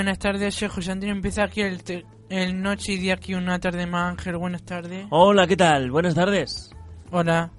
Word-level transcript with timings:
Buenas 0.00 0.18
tardes, 0.18 0.54
soy 0.54 0.68
José 0.68 0.92
Antonio. 0.92 1.14
Empieza 1.14 1.44
aquí 1.44 1.60
el, 1.60 1.84
te 1.84 2.06
el 2.30 2.62
Noche 2.62 2.94
y 2.94 2.96
Día 2.96 3.12
aquí 3.12 3.34
una 3.34 3.58
tarde 3.58 3.84
más, 3.84 4.12
Ángel. 4.12 4.38
Buenas 4.38 4.62
tardes. 4.62 5.06
Hola, 5.10 5.46
¿qué 5.46 5.58
tal? 5.58 5.90
Buenas 5.90 6.14
tardes. 6.14 6.70
Hola. 7.10 7.50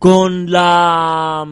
Con 0.00 0.50
la... 0.50 1.46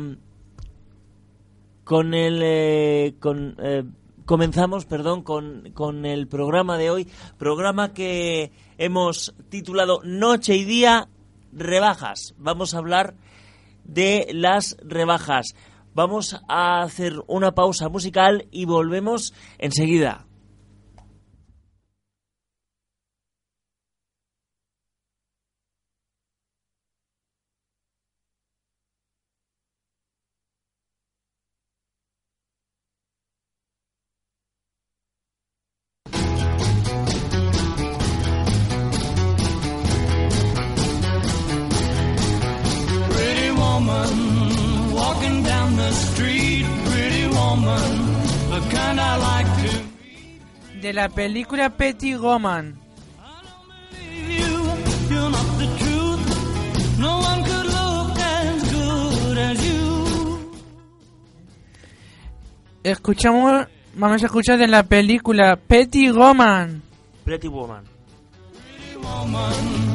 Con 1.84 2.14
el... 2.14 2.40
Eh, 2.42 3.14
con... 3.20 3.54
Eh, 3.62 3.84
comenzamos, 4.24 4.86
perdón, 4.86 5.22
con, 5.22 5.70
con 5.72 6.04
el 6.04 6.26
programa 6.26 6.78
de 6.78 6.90
hoy. 6.90 7.08
Programa 7.38 7.92
que 7.92 8.50
hemos 8.80 9.34
titulado 9.50 10.00
Noche 10.04 10.56
y 10.56 10.64
Día 10.64 11.08
Rebajas. 11.52 12.34
Vamos 12.38 12.74
a 12.74 12.78
hablar 12.78 13.14
de 13.84 14.28
las 14.32 14.78
rebajas. 14.82 15.54
Vamos 15.94 16.40
a 16.48 16.80
hacer 16.80 17.12
una 17.26 17.52
pausa 17.52 17.90
musical 17.90 18.46
y 18.50 18.64
volvemos 18.64 19.34
enseguida. 19.58 20.24
de 50.80 50.92
la 50.92 51.08
película 51.08 51.70
Petty 51.70 52.14
Goman. 52.14 52.78
Escuchamos, 62.82 63.66
vamos 63.94 64.22
a 64.22 64.26
escuchar 64.26 64.58
de 64.58 64.66
la 64.66 64.82
película 64.84 65.56
Petty 65.56 66.08
Goman. 66.08 66.82
Pretty 67.24 67.48
Woman. 67.48 67.84
Pretty 68.72 68.96
woman, 68.96 69.90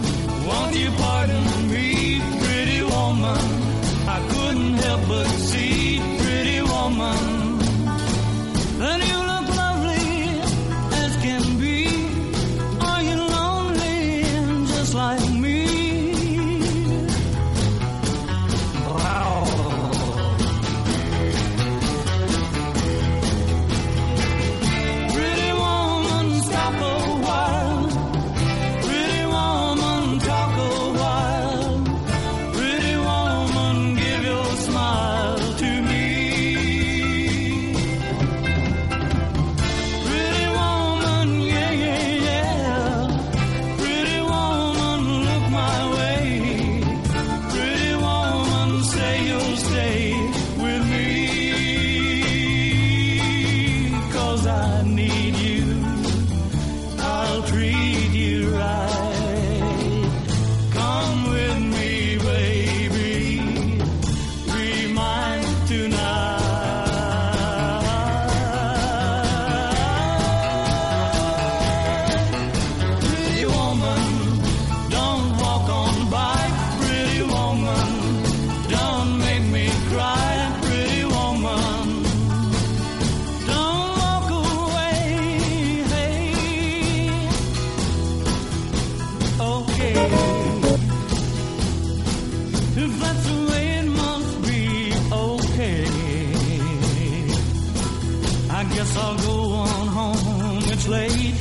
guess 98.75 98.97
I'll 98.97 99.17
go 99.17 99.51
on 99.53 99.87
home. 99.87 100.63
It's 100.65 100.87
late. 100.87 101.35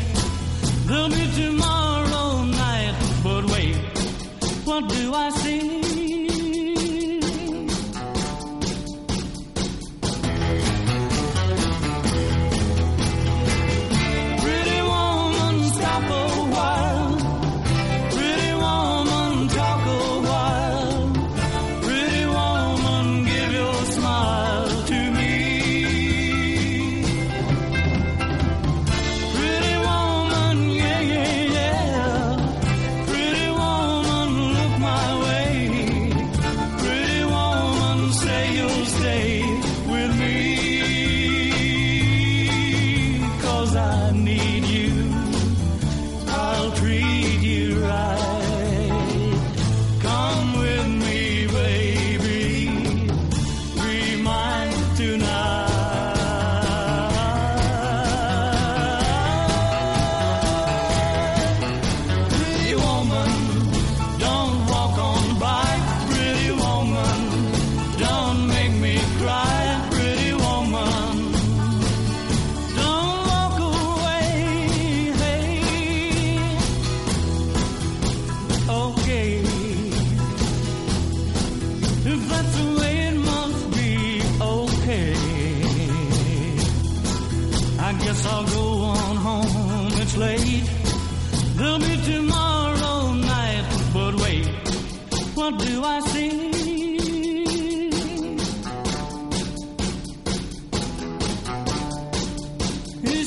There'll 0.87 1.09
be 1.09 1.27
tomorrow. 1.35 1.74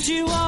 you 0.08 0.26
are. 0.26 0.47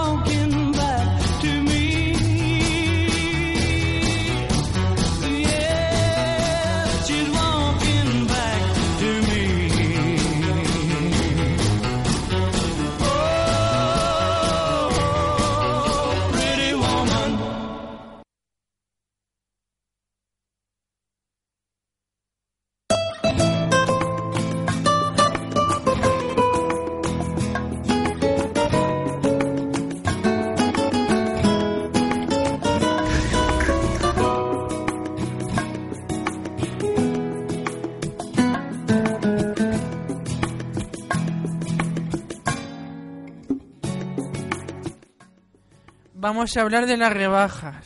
Vamos 46.30 46.56
a 46.56 46.60
hablar 46.60 46.86
de 46.86 46.96
las 46.96 47.12
rebajas. 47.12 47.84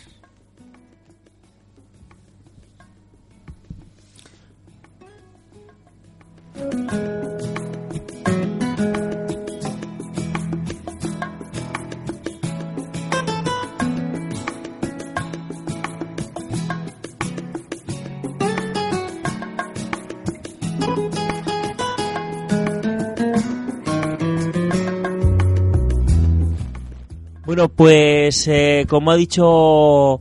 Bueno, 27.47 27.69
pues 27.69 28.14
eh, 28.31 28.87
como 28.89 29.11
ha 29.11 29.17
dicho 29.17 30.21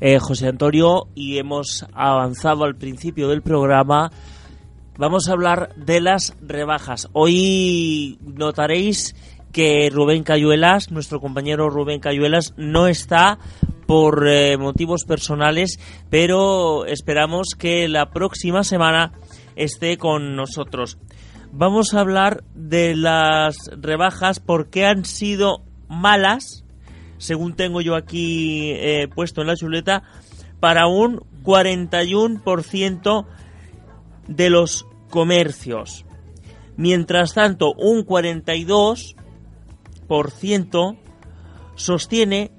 eh, 0.00 0.18
José 0.18 0.48
Antonio 0.48 1.08
y 1.14 1.38
hemos 1.38 1.86
avanzado 1.94 2.64
al 2.64 2.76
principio 2.76 3.28
del 3.28 3.42
programa, 3.42 4.10
vamos 4.98 5.28
a 5.28 5.32
hablar 5.32 5.74
de 5.76 6.00
las 6.00 6.36
rebajas. 6.42 7.08
Hoy 7.12 8.18
notaréis 8.22 9.16
que 9.52 9.88
Rubén 9.90 10.24
Cayuelas, 10.24 10.90
nuestro 10.90 11.20
compañero 11.20 11.70
Rubén 11.70 12.00
Cayuelas, 12.00 12.52
no 12.56 12.86
está 12.86 13.38
por 13.86 14.28
eh, 14.28 14.58
motivos 14.58 15.04
personales, 15.04 15.80
pero 16.10 16.84
esperamos 16.84 17.54
que 17.58 17.88
la 17.88 18.10
próxima 18.10 18.62
semana 18.62 19.12
esté 19.56 19.96
con 19.96 20.36
nosotros. 20.36 20.98
Vamos 21.50 21.94
a 21.94 22.00
hablar 22.00 22.44
de 22.54 22.94
las 22.94 23.56
rebajas 23.80 24.38
porque 24.38 24.84
han 24.84 25.06
sido 25.06 25.62
malas, 25.88 26.64
según 27.18 27.54
tengo 27.54 27.80
yo 27.80 27.94
aquí 27.94 28.72
eh, 28.72 29.06
puesto 29.14 29.42
en 29.42 29.46
la 29.48 29.56
chuleta, 29.56 30.02
para 30.60 30.86
un 30.86 31.20
41% 31.44 33.26
de 34.26 34.50
los 34.50 34.86
comercios. 35.10 36.04
Mientras 36.76 37.34
tanto, 37.34 37.74
un 37.74 38.06
42% 38.06 40.98
sostiene 41.74 42.52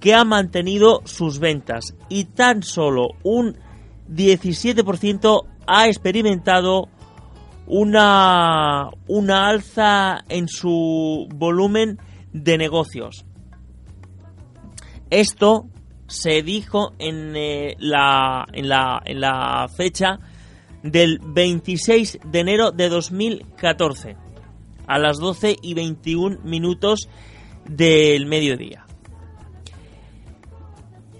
que 0.00 0.14
ha 0.14 0.24
mantenido 0.24 1.02
sus 1.04 1.38
ventas 1.38 1.94
y 2.08 2.24
tan 2.24 2.62
solo 2.62 3.10
un 3.22 3.56
17% 4.10 5.46
ha 5.66 5.88
experimentado 5.88 6.88
una, 7.66 8.90
una 9.06 9.48
alza 9.48 10.24
en 10.28 10.48
su 10.48 11.26
volumen 11.34 11.98
de 12.32 12.58
negocios. 12.58 13.24
Esto 15.14 15.66
se 16.08 16.42
dijo 16.42 16.94
en, 16.98 17.36
eh, 17.36 17.76
la, 17.78 18.44
en, 18.52 18.68
la, 18.68 19.00
en 19.04 19.20
la 19.20 19.68
fecha 19.68 20.18
del 20.82 21.20
26 21.20 22.18
de 22.26 22.40
enero 22.40 22.72
de 22.72 22.88
2014 22.88 24.16
a 24.88 24.98
las 24.98 25.18
12 25.18 25.54
y 25.62 25.74
21 25.74 26.38
minutos 26.42 27.08
del 27.64 28.26
mediodía. 28.26 28.86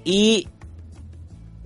Y 0.02 0.48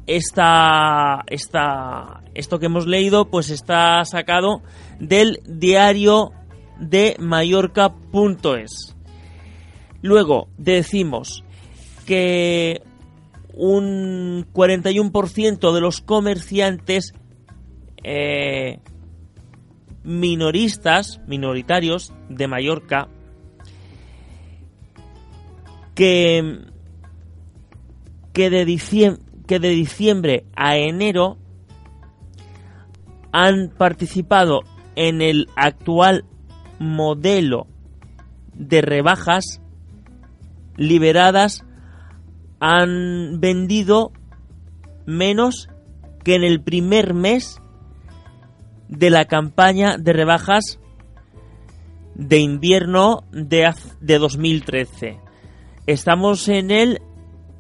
esta, 0.07 1.25
esta, 1.29 2.25
esto 2.35 2.59
que 2.59 2.67
hemos 2.67 2.87
leído 2.87 3.31
pues 3.31 3.49
está 3.49 4.05
sacado 4.05 4.61
del 5.01 5.41
diario 5.47 6.33
de 6.79 7.17
Mallorca.es. 7.19 8.95
Luego 10.03 10.49
decimos 10.59 11.43
que 12.09 12.81
un 13.53 14.47
41% 14.55 15.75
de 15.75 15.81
los 15.83 16.01
comerciantes 16.01 17.13
eh, 18.03 18.79
minoristas, 20.05 21.21
minoritarios 21.27 22.15
de 22.31 22.49
Mallorca, 22.49 23.09
que, 25.95 26.61
que, 28.33 28.49
de 28.49 29.19
que 29.47 29.59
de 29.59 29.69
diciembre 29.69 30.47
a 30.57 30.79
enero 30.79 31.37
han 33.33 33.69
participado 33.69 34.63
en 34.97 35.21
el 35.21 35.47
actual 35.57 36.25
modelo 36.79 37.67
de 38.55 38.81
rebajas 38.81 39.61
liberadas 40.79 41.67
han 42.61 43.41
vendido 43.41 44.13
menos 45.07 45.69
que 46.25 46.35
en 46.35 46.45
el 46.45 46.61
primer 46.61 47.15
mes 47.15 47.61
de 48.89 49.11
la 49.11 49.27
campaña 49.27 49.97
de 49.99 50.13
rebajas 50.13 50.79
de 52.15 52.39
invierno 52.39 53.25
de, 53.31 53.73
de 54.01 54.19
2013. 54.19 55.21
Estamos 55.87 56.49
en 56.49 56.71
el 56.71 57.01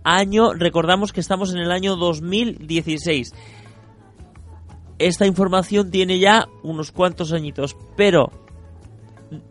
año, 0.05 0.52
recordamos 0.52 1.12
que 1.12 1.21
estamos 1.21 1.55
en 1.55 1.61
el 1.61 1.71
año 1.71 1.97
2016. 1.97 3.33
Esta 4.99 5.26
información 5.26 5.90
tiene 5.90 6.19
ya 6.19 6.47
unos 6.62 6.90
cuantos 6.90 7.33
añitos, 7.33 7.76
pero 7.97 8.31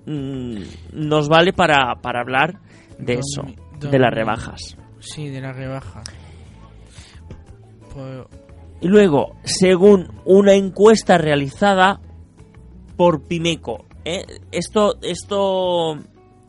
mm, 0.06 0.58
nos 0.94 1.30
vale 1.30 1.54
para, 1.54 1.96
para 2.02 2.20
hablar 2.20 2.60
de 3.00 3.14
eso, 3.14 3.44
de 3.80 3.98
las 3.98 4.14
rebajas. 4.14 4.78
Sí, 5.00 5.30
de 5.30 5.42
las 5.42 5.56
rebajas. 5.56 6.04
Pues, 7.94 8.26
Y 8.82 8.88
luego, 8.88 9.36
según 9.44 10.12
una 10.26 10.54
encuesta 10.54 11.18
realizada 11.18 12.00
por 12.96 13.24
Pimeco, 13.24 13.86
¿eh? 14.06 14.26
esto, 14.52 14.98
esto 15.02 15.98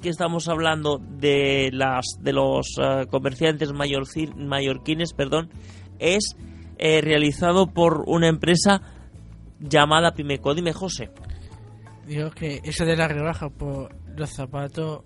que 0.03 0.09
estamos 0.11 0.49
hablando 0.49 0.99
de 0.99 1.71
las 1.73 2.05
de 2.21 2.33
los 2.33 2.67
eh, 2.81 3.07
comerciantes 3.11 3.73
mayorci- 3.73 4.35
mallorquines, 4.35 5.13
perdón, 5.13 5.51
es 5.99 6.37
eh, 6.79 7.01
realizado 7.01 7.67
por 7.67 8.05
una 8.07 8.29
empresa 8.29 8.81
llamada 9.61 10.13
Pimeco. 10.15 10.55
Dime, 10.55 10.73
José. 10.73 11.11
digo 12.07 12.31
que 12.31 12.61
eso 12.63 12.85
de 12.85 12.97
las 12.97 13.11
rebajas, 13.11 13.51
por 13.53 13.95
los 14.17 14.31
zapatos 14.31 15.01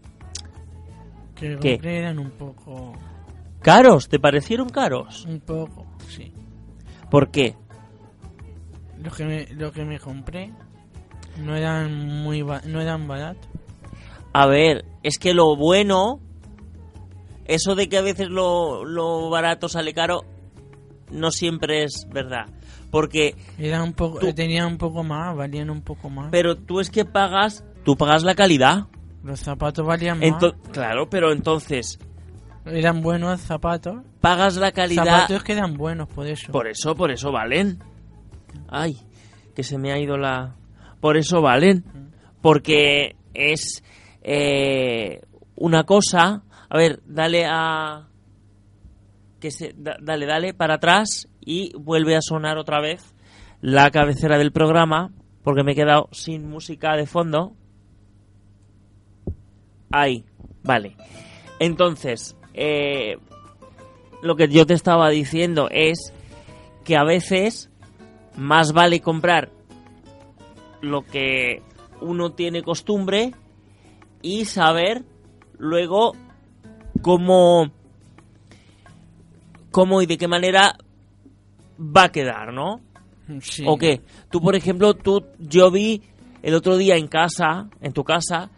que 1.35 1.79
eran 1.83 2.19
un 2.19 2.31
poco. 2.31 2.93
¿Caros? 3.63 4.09
¿Te 4.09 4.19
parecieron 4.19 4.69
caros? 4.69 5.25
Un 5.27 5.41
poco, 5.41 5.87
sí. 6.09 6.33
¿Por 7.11 7.31
qué? 7.31 7.55
Lo 9.03 9.11
que 9.11 9.25
me, 9.25 9.47
lo 9.55 9.73
que 9.73 9.85
me 9.85 9.99
compré 9.99 10.53
no 11.39 11.57
eran 11.57 12.23
muy 12.23 12.43
no 12.43 12.81
eran 12.81 13.07
baratos. 13.09 13.49
A 14.33 14.47
ver, 14.47 14.85
es 15.03 15.19
que 15.19 15.35
lo 15.35 15.57
bueno, 15.57 16.21
eso 17.45 17.75
de 17.75 17.89
que 17.89 17.99
a 17.99 18.03
veces 18.03 18.29
lo, 18.29 18.85
lo 18.85 19.29
barato 19.31 19.69
sale 19.69 19.93
caro, 19.93 20.23
no 21.11 21.31
siempre 21.31 21.85
es 21.85 22.07
verdad. 22.11 22.47
Porque, 22.91 23.35
Eran 23.59 23.83
un 23.83 23.93
poco, 23.95 24.19
Tú- 24.19 24.33
tenían 24.35 24.67
un 24.67 24.79
poco 24.79 25.03
más, 25.03 25.35
valían 25.37 25.71
un 25.71 25.81
poco 25.83 26.11
más. 26.11 26.29
pero 26.31 26.57
tú 26.57 26.81
es 26.81 26.91
que 26.91 27.05
pagas, 27.05 27.65
tú 27.85 27.97
pagas 27.97 28.23
la 28.23 28.35
calidad. 28.35 28.87
Los 29.23 29.41
zapatos 29.41 29.87
valían 29.87 30.19
más. 30.19 30.29
Ento- 30.29 30.57
claro, 30.73 31.09
pero 31.09 31.33
entonces, 31.33 31.99
Eran 32.65 33.03
buenos 33.03 33.41
zapatos. 33.41 34.03
pagas 34.21 34.57
la 34.57 34.73
calidad. 34.73 35.05
Zapatos 35.05 35.43
que 35.43 35.53
eran 35.53 35.75
buenos, 35.75 36.09
por 36.09 36.27
eso. 36.27 36.53
Por 36.53 36.69
eso, 36.69 36.95
por 36.95 37.11
eso 37.11 37.33
valen. 37.33 37.79
Ay, 38.69 38.97
que 39.55 39.63
se 39.65 39.79
me 39.79 39.93
ha 39.93 39.99
ido 39.99 40.17
la... 40.17 40.55
Por 41.01 41.17
eso 41.17 41.43
valen. 41.43 41.85
Porque 42.41 43.17
es 43.35 43.83
eh, 44.23 45.21
una 45.57 45.85
cosa... 45.85 46.43
A 46.69 46.77
ver, 46.79 47.01
dale 47.07 47.45
a... 47.49 48.07
Que 49.41 49.51
se... 49.51 49.75
da- 49.77 49.97
dale, 50.01 50.27
dale 50.27 50.55
para 50.55 50.75
atrás 50.75 51.29
y 51.41 51.73
vuelve 51.77 52.15
a 52.17 52.21
sonar 52.23 52.59
otra 52.59 52.81
vez 52.81 53.15
la 53.61 53.91
cabecera 53.91 54.39
del 54.39 54.53
programa 54.53 55.11
porque 55.43 55.65
me 55.65 55.73
he 55.73 55.75
quedado 55.75 56.09
sin 56.13 56.49
música 56.49 56.97
de 56.97 57.07
fondo. 57.07 57.55
Ahí, 59.91 60.25
vale. 60.63 60.97
Entonces, 61.59 62.37
eh, 62.55 63.17
lo 64.23 64.37
que 64.37 64.49
yo 64.49 64.67
te 64.67 64.75
estaba 64.75 65.09
diciendo 65.11 65.69
es 65.71 66.13
que 66.85 66.97
a 66.97 67.05
veces 67.05 67.71
más 68.37 68.73
vale 68.73 69.01
comprar 69.01 69.51
lo 70.81 71.03
que 71.03 71.63
uno 72.01 72.33
tiene 72.33 72.63
costumbre 72.63 73.33
y 74.21 74.45
saber 74.45 75.05
luego 75.59 76.13
cómo 77.03 77.71
cómo 79.71 80.03
y 80.03 80.07
de 80.07 80.19
qué 80.19 80.29
manera 80.29 80.77
va 81.79 82.05
a 82.05 82.13
quedar, 82.13 82.53
¿no? 82.53 82.81
Sí. 83.41 83.65
¿O 83.67 83.77
qué? 83.79 84.03
Tú, 84.31 84.41
por 84.41 84.55
ejemplo, 84.55 84.95
tú, 84.95 85.25
yo 85.39 85.71
vi 85.71 86.03
el 86.43 86.55
otro 86.55 86.77
día 86.77 86.97
en 86.97 87.09
casa, 87.09 87.69
en 87.81 87.93
tu 87.93 88.05
casa, 88.05 88.51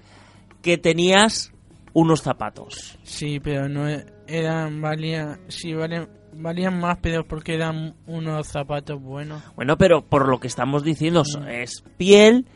que 0.60 0.76
tenías 0.76 1.53
unos 1.94 2.20
zapatos. 2.20 2.98
Sí, 3.04 3.40
pero 3.40 3.68
no 3.68 3.88
e- 3.88 4.04
eran 4.26 4.80
valían 4.82 5.40
sí 5.48 5.72
valían 5.72 6.08
valían 6.34 6.78
más, 6.80 6.98
pero 7.00 7.24
porque 7.26 7.54
eran 7.54 7.94
unos 8.06 8.48
zapatos 8.48 9.00
buenos. 9.00 9.42
Bueno, 9.54 9.78
pero 9.78 10.04
por 10.04 10.28
lo 10.28 10.38
que 10.40 10.48
estamos 10.48 10.82
diciendo, 10.84 11.24
so- 11.24 11.46
es 11.46 11.82
piel. 11.96 12.46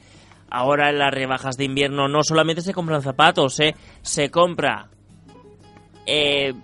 Ahora 0.50 0.90
en 0.90 0.98
las 0.98 1.12
rebajas 1.12 1.56
de 1.56 1.64
invierno 1.64 2.08
no 2.08 2.22
solamente 2.22 2.62
se 2.62 2.72
compran 2.74 3.02
zapatos, 3.02 3.58
¿eh? 3.60 3.74
se 4.02 4.30
compra 4.30 4.88
eh, 6.06 6.54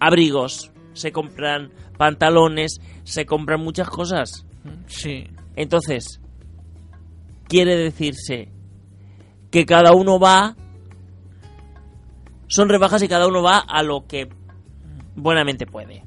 abrigos, 0.00 0.70
se 0.94 1.12
compran 1.12 1.70
pantalones, 1.98 2.78
se 3.04 3.26
compran 3.26 3.60
muchas 3.60 3.88
cosas. 3.88 4.46
Sí, 4.86 5.26
Entonces, 5.54 6.20
quiere 7.48 7.76
decirse 7.76 8.48
que 9.50 9.64
cada 9.66 9.92
uno 9.92 10.18
va. 10.18 10.56
Son 12.48 12.68
rebajas 12.68 13.02
y 13.02 13.08
cada 13.08 13.26
uno 13.26 13.42
va 13.42 13.58
a 13.58 13.82
lo 13.82 14.06
que 14.06 14.28
buenamente 15.14 15.66
puede. 15.66 16.04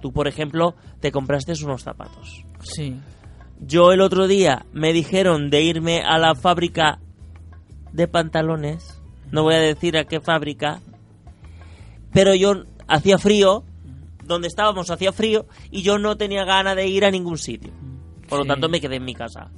Tú, 0.00 0.12
por 0.12 0.26
ejemplo, 0.26 0.74
te 1.00 1.12
compraste 1.12 1.52
unos 1.64 1.82
zapatos. 1.82 2.44
sí. 2.62 2.96
Yo 3.64 3.92
el 3.92 4.00
otro 4.00 4.26
día 4.26 4.66
me 4.72 4.92
dijeron 4.92 5.48
de 5.48 5.62
irme 5.62 6.02
a 6.02 6.18
la 6.18 6.34
fábrica 6.34 6.98
de 7.92 8.08
pantalones. 8.08 9.00
No 9.30 9.44
voy 9.44 9.54
a 9.54 9.60
decir 9.60 9.96
a 9.96 10.04
qué 10.04 10.20
fábrica. 10.20 10.80
Pero 12.12 12.34
yo 12.34 12.64
hacía 12.88 13.18
frío. 13.18 13.62
Donde 14.24 14.48
estábamos 14.48 14.90
hacía 14.90 15.12
frío. 15.12 15.46
Y 15.70 15.82
yo 15.82 15.98
no 15.98 16.16
tenía 16.16 16.44
ganas 16.44 16.74
de 16.74 16.88
ir 16.88 17.04
a 17.04 17.12
ningún 17.12 17.38
sitio. 17.38 17.72
Por 18.28 18.40
lo 18.40 18.44
tanto 18.46 18.68
me 18.68 18.80
quedé 18.80 18.96
en 18.96 19.04
mi 19.04 19.14
casa. 19.14 19.52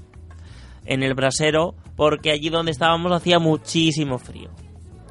En 0.84 1.02
el 1.02 1.14
brasero. 1.14 1.74
Porque 1.96 2.30
allí 2.30 2.50
donde 2.50 2.72
estábamos 2.72 3.10
hacía 3.10 3.38
muchísimo 3.38 4.18
frío. 4.18 4.50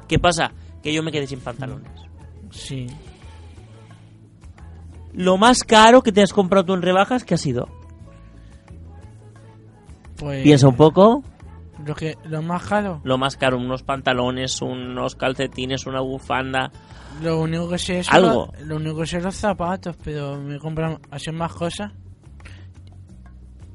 ¿Qué 0.06 0.20
pasa? 0.20 0.52
Que 0.84 0.92
yo 0.94 1.02
me 1.02 1.10
quedé 1.10 1.26
sin 1.26 1.40
pantalones. 1.40 1.90
Sí. 2.52 2.86
Lo 5.14 5.36
más 5.38 5.64
caro 5.64 6.02
que 6.02 6.12
te 6.12 6.22
has 6.22 6.32
comprado 6.32 6.64
tú 6.66 6.74
en 6.74 6.82
rebajas, 6.82 7.24
¿qué 7.24 7.34
ha 7.34 7.38
sido? 7.38 7.68
Pues 10.16 10.42
Piensa 10.42 10.68
un 10.68 10.76
poco. 10.76 11.22
lo 11.84 11.94
que 11.94 12.16
lo 12.24 12.42
más 12.42 12.62
caro, 12.64 13.00
Lo 13.04 13.18
más 13.18 13.36
caro, 13.36 13.56
unos 13.58 13.82
pantalones, 13.82 14.60
unos 14.62 15.16
calcetines, 15.16 15.86
una 15.86 16.00
bufanda. 16.00 16.70
lo 17.22 17.40
único 17.40 17.68
que 17.70 17.78
sé 17.78 18.02
son 18.04 18.14
Algo. 18.14 18.52
lo 18.64 18.76
único 18.76 19.00
que 19.00 19.06
sé 19.06 19.16
son 19.16 19.24
los 19.24 19.34
zapatos, 19.36 19.96
pero 20.04 20.36
me 20.40 20.58
compran 20.58 20.98
así 21.10 21.30
más 21.32 21.52
cosas. 21.52 21.92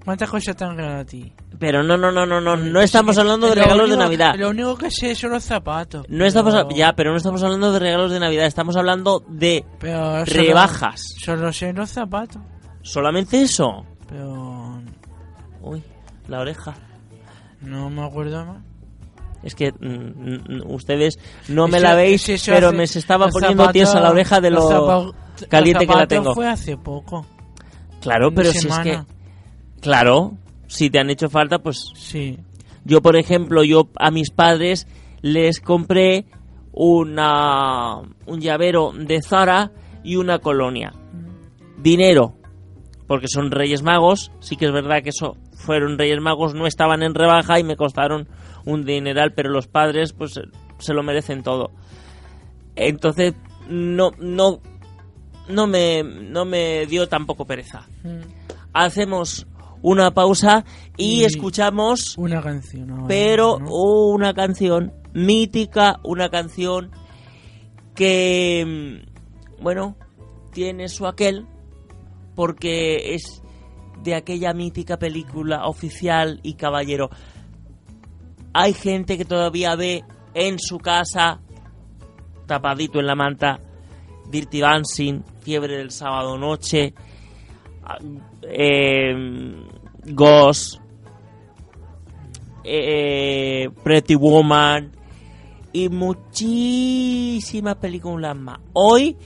¿Cuántas 0.10 0.30
cosas 0.32 0.56
te 0.56 0.64
han 0.64 0.76
regalado 0.76 1.02
a 1.02 1.06
ti? 1.06 1.32
Pero 1.60 1.84
no, 1.84 1.96
no, 1.96 2.12
no, 2.12 2.26
no, 2.26 2.42
no, 2.42 2.56
no 2.58 2.82
estamos 2.82 3.14
Sí, 3.16 3.22
hablando 3.22 3.48
de 3.48 3.56
lo 3.58 3.62
regalos 3.62 3.90
de 3.90 3.94
único- 3.96 4.04
Navidad. 4.06 4.34
Lo 4.40 4.50
único 4.50 4.76
que 4.76 4.90
sé 4.90 5.14
son 5.14 5.30
los 5.30 5.44
zapatos. 5.44 6.04
No 6.10 6.26
estamos, 6.26 6.56
pero- 6.56 6.70
ya, 6.76 6.94
pero 6.94 7.12
no 7.12 7.18
estamos 7.18 7.44
hablando 7.44 7.72
de 7.72 7.78
regalos 7.78 8.12
de 8.12 8.20
Navidad, 8.20 8.48
estamos 8.48 8.76
hablando 8.76 9.24
de 9.28 9.64
pero 9.80 10.26
solo- 10.26 10.42
rebajas. 10.42 11.14
Solo 11.24 11.54
sé 11.54 11.74
los 11.74 11.92
zapatos, 11.92 12.42
Solamente 12.82 13.40
eso. 13.44 13.86
pero 14.08 14.82
Uy, 15.62 15.84
la 16.28 16.40
oreja. 16.40 16.74
no 17.62 17.92
me 17.92 18.04
acuerdo 18.04 18.44
más. 18.46 18.64
Es 19.44 19.54
que 19.54 19.72
mm, 19.72 19.86
mm, 20.66 20.72
ustedes 20.72 21.20
no 21.50 21.68
me 21.68 21.80
la 21.80 21.94
veis, 21.94 22.26
pero 22.48 22.70
hace- 22.70 22.78
me 22.78 22.88
se 22.88 22.98
estaba 22.98 23.28
poniendo 23.28 23.62
zapatos- 23.64 23.74
tiesa 23.74 24.00
la 24.02 24.10
oreja 24.10 24.42
de 24.42 24.50
los 24.50 24.70
lo 24.72 25.14
caliente 25.50 25.86
que 25.86 25.94
la 25.96 26.08
tengo. 26.08 26.34
fue 26.34 26.48
hace 26.48 26.78
poco. 26.78 27.28
Claro, 28.02 28.32
pero 28.34 28.50
si 28.52 28.58
es 28.58 28.64
que, 28.66 28.72
semana. 28.72 29.06
Claro, 29.82 30.34
si 30.68 30.90
te 30.90 31.00
han 31.00 31.10
hecho 31.10 31.30
falta, 31.30 31.60
pues 31.60 31.92
Sí. 31.96 32.38
Yo, 32.86 33.02
por 33.02 33.18
ejemplo, 33.18 33.64
yo 33.64 33.90
a 33.98 34.10
mis 34.10 34.32
padres 34.32 34.88
les 35.22 35.60
compré 35.60 36.26
una, 36.72 37.98
un 38.26 38.40
llavero 38.40 38.94
de 38.94 39.22
Zara 39.22 39.72
y 40.04 40.16
una 40.16 40.40
colonia. 40.40 40.94
Dinero, 41.78 42.36
porque 43.06 43.28
son 43.28 43.52
Reyes 43.52 43.84
Magos. 43.84 44.32
Sí 44.40 44.56
que 44.56 44.66
es 44.66 44.72
verdad 44.72 45.04
que 45.04 45.10
eso 45.10 45.36
fueron 45.54 45.98
Reyes 45.98 46.22
Magos, 46.22 46.54
no 46.56 46.66
estaban 46.66 47.04
en 47.04 47.14
rebaja 47.14 47.60
y 47.60 47.64
me 47.64 47.76
costaron 47.76 48.28
un 48.66 48.86
dineral, 48.86 49.34
pero 49.34 49.50
los 49.50 49.68
padres 49.68 50.14
pues 50.14 50.40
se 50.80 50.94
lo 50.94 51.04
merecen 51.04 51.44
todo. 51.44 51.72
Entonces, 52.76 53.34
no, 53.68 54.12
no, 54.20 54.62
no 55.50 55.68
me, 55.68 56.04
no 56.04 56.46
me 56.46 56.86
dio 56.86 57.08
tampoco 57.08 57.46
pereza. 57.46 57.88
Mm. 58.04 58.22
Hacemos 58.74 59.48
una 59.82 60.12
pausa 60.12 60.66
y 60.98 61.22
Y- 61.22 61.24
escuchamos 61.26 62.18
Una 62.18 62.42
canción. 62.42 62.92
ahora, 62.92 63.06
pero 63.08 63.60
¿no? 63.60 63.72
una 63.72 64.34
canción 64.34 64.94
mítica, 65.14 66.00
una 66.04 66.30
canción 66.30 66.92
que, 67.96 69.02
mm, 69.58 69.62
bueno, 69.64 69.96
tiene 70.52 70.88
su 70.90 71.06
aquel, 71.08 71.46
porque 72.36 73.14
es 73.16 73.42
de 74.04 74.16
aquella 74.16 74.54
mítica 74.54 74.98
película 74.98 75.66
oficial 75.68 76.40
y 76.44 76.54
caballero. 76.54 77.10
Hay 78.54 78.74
gente 78.74 79.18
que 79.18 79.26
todavía 79.26 79.76
ve 79.76 80.04
en 80.34 80.58
su 80.60 80.78
casa, 80.80 81.42
tapadito 82.46 83.00
en 83.00 83.08
la 83.08 83.16
manta, 83.16 83.60
Dirty 84.32 84.60
Dancing, 84.62 85.22
Fiebre 85.42 85.78
del 85.78 85.92
Sábado 85.92 86.38
Noche, 86.38 86.94
ah, 87.84 87.98
eh, 88.44 89.14
Ghost, 90.06 90.80
eh, 92.64 93.70
Pretty 93.84 94.16
Woman 94.16 94.92
y 95.74 95.90
muchísimas 95.90 97.76
películas 97.76 98.36
más. 98.36 98.60
Hoy 98.74 99.18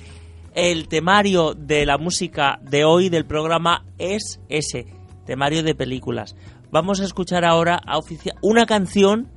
el 0.54 0.88
temario 0.88 1.54
de 1.54 1.86
la 1.86 1.98
música 1.98 2.60
de 2.62 2.86
hoy 2.86 3.10
del 3.10 3.26
programa 3.26 3.86
es 3.98 4.40
ese, 4.50 4.86
temario 5.26 5.64
de 5.64 5.76
películas. 5.76 6.36
Vamos 6.72 7.02
a 7.02 7.06
escuchar 7.06 7.46
ahora 7.46 7.80
a 7.86 8.00
una 8.42 8.66
canción 8.66 9.30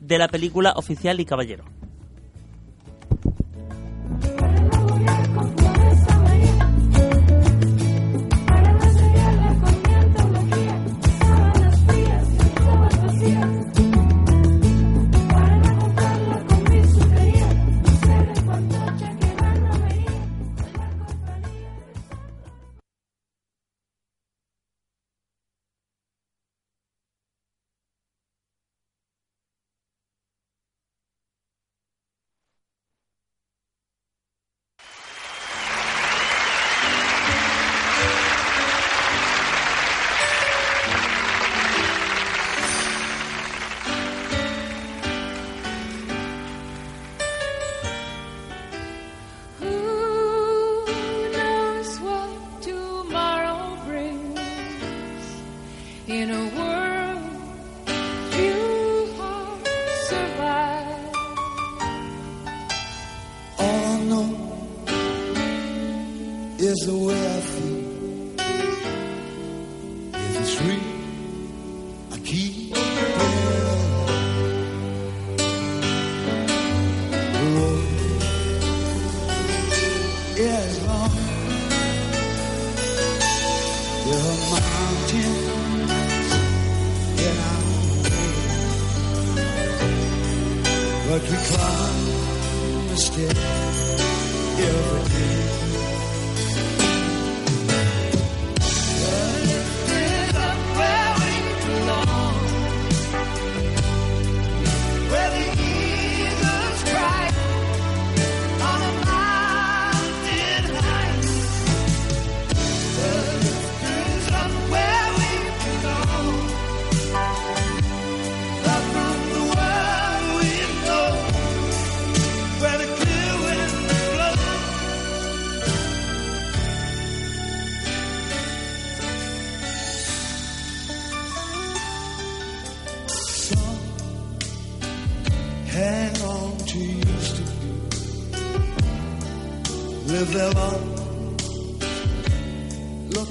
de 0.00 0.18
la 0.18 0.28
película 0.28 0.72
Oficial 0.76 1.20
y 1.20 1.24
Caballero. 1.24 1.75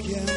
again. 0.05 0.34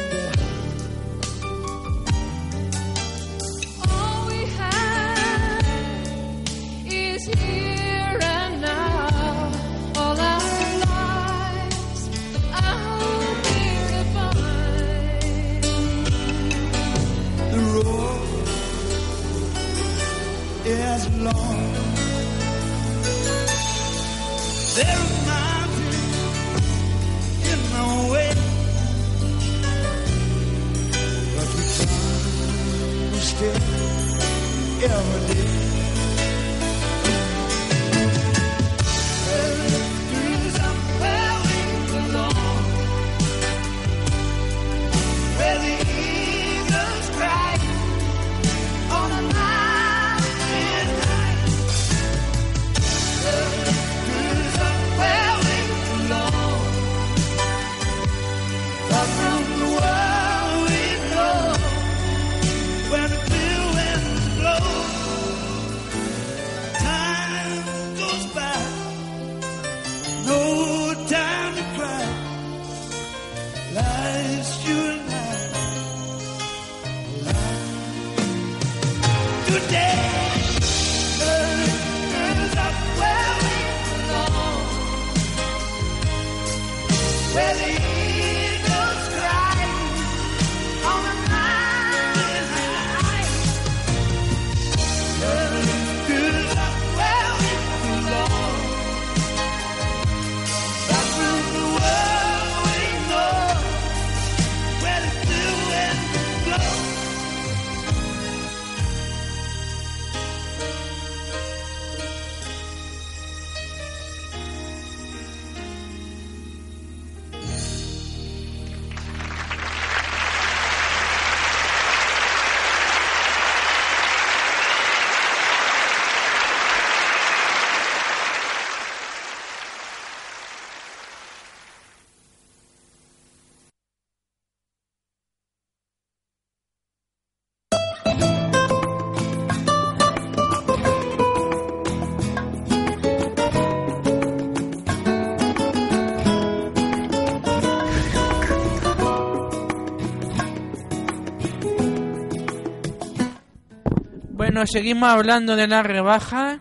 Bueno, 154.59 154.73
seguimos 154.73 155.07
hablando 155.07 155.55
de 155.55 155.67
la 155.67 155.83
rebaja 155.83 156.59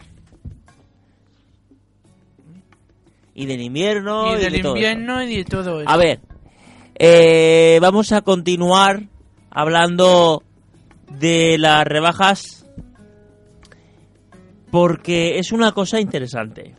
Y 3.35 3.45
del 3.47 3.61
invierno. 3.61 4.37
y 4.37 4.37
de 4.37 4.51
del 4.51 4.65
invierno 4.65 5.21
y 5.25 5.39
de 5.39 5.45
todo 5.45 5.63
eso. 5.63 5.81
eso. 5.81 5.91
A 5.91 5.97
ver, 5.97 6.21
eh, 6.95 7.81
vamos 7.83 8.13
a 8.13 8.23
continuar 8.23 9.03
hablando 9.51 10.45
de 11.11 11.59
las 11.59 11.83
rebajas 11.87 12.71
porque 14.71 15.41
es 15.41 15.51
una 15.51 15.73
cosa 15.73 15.99
interesante. 15.99 16.77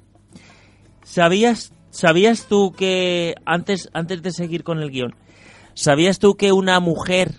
¿Sabías, 1.04 1.74
sabías 1.90 2.46
tú 2.48 2.72
que, 2.72 3.36
antes, 3.46 3.90
antes 3.92 4.22
de 4.22 4.32
seguir 4.32 4.64
con 4.64 4.80
el 4.80 4.90
guion, 4.90 5.14
¿sabías 5.74 6.18
tú 6.18 6.36
que 6.36 6.54
una 6.54 6.80
mujer, 6.80 7.34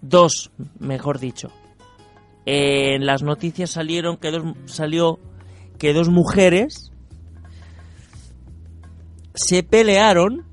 dos, 0.00 0.50
mejor 0.78 1.18
dicho, 1.18 1.52
en 2.46 3.06
las 3.06 3.22
noticias 3.22 3.70
salieron 3.70 4.16
que 4.16 4.30
dos, 4.30 4.42
salió 4.66 5.18
que 5.78 5.92
dos 5.92 6.08
mujeres 6.08 6.92
se 9.34 9.62
pelearon, 9.62 10.44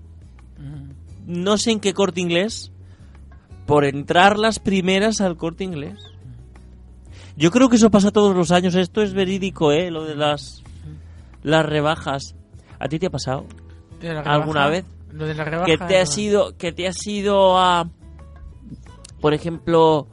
no 1.26 1.58
sé 1.58 1.72
en 1.72 1.80
qué 1.80 1.94
corte 1.94 2.22
inglés, 2.22 2.72
por 3.66 3.86
entrar 3.86 4.38
las 4.38 4.60
primeras 4.60 5.22
al 5.22 5.38
corte 5.38 5.64
inglés. 5.64 6.00
Yo 7.36 7.52
creo 7.52 7.70
que 7.70 7.76
eso 7.78 7.90
pasa 7.90 8.12
todos 8.12 8.36
los 8.36 8.52
años. 8.52 8.76
Esto 8.76 9.02
es 9.02 9.14
verídico, 9.14 9.72
¿eh? 9.72 9.92
Lo 9.92 10.06
de 10.06 10.16
las, 10.16 10.64
las 11.44 11.66
rebajas. 11.66 12.36
¿A 12.80 12.88
ti 12.88 13.00
te 13.00 13.08
ha 13.08 13.10
pasado? 13.10 13.46
¿Alguna 14.26 14.68
vez? 14.68 14.86
Lo 15.12 15.26
de 15.26 15.36
la 15.36 15.44
rebaja. 15.46 15.66
que 15.66 15.78
te 15.78 16.00
has 16.00 16.18
ido, 16.18 16.58
que 16.58 16.72
te 16.72 16.88
has 16.88 17.06
ido 17.08 17.58
a, 17.58 17.90
por 19.22 19.34
ejemplo, 19.34 20.08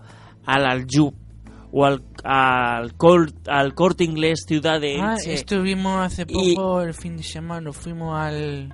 al 0.44 0.66
Aljub 0.66 1.14
o 1.78 1.84
al, 1.84 2.02
al, 2.24 2.94
cor- 2.94 3.32
al 3.46 3.74
corte 3.74 4.02
inglés 4.04 4.44
Ciudad 4.48 4.80
de 4.80 4.98
Ah, 4.98 5.14
Elche, 5.18 5.34
estuvimos 5.34 6.00
hace 6.06 6.24
Y- 6.26 6.54
poco 6.54 6.80
el 6.80 6.94
fin 6.94 7.18
de 7.18 7.22
semana, 7.22 7.70
fuimos 7.72 8.18
al... 8.18 8.72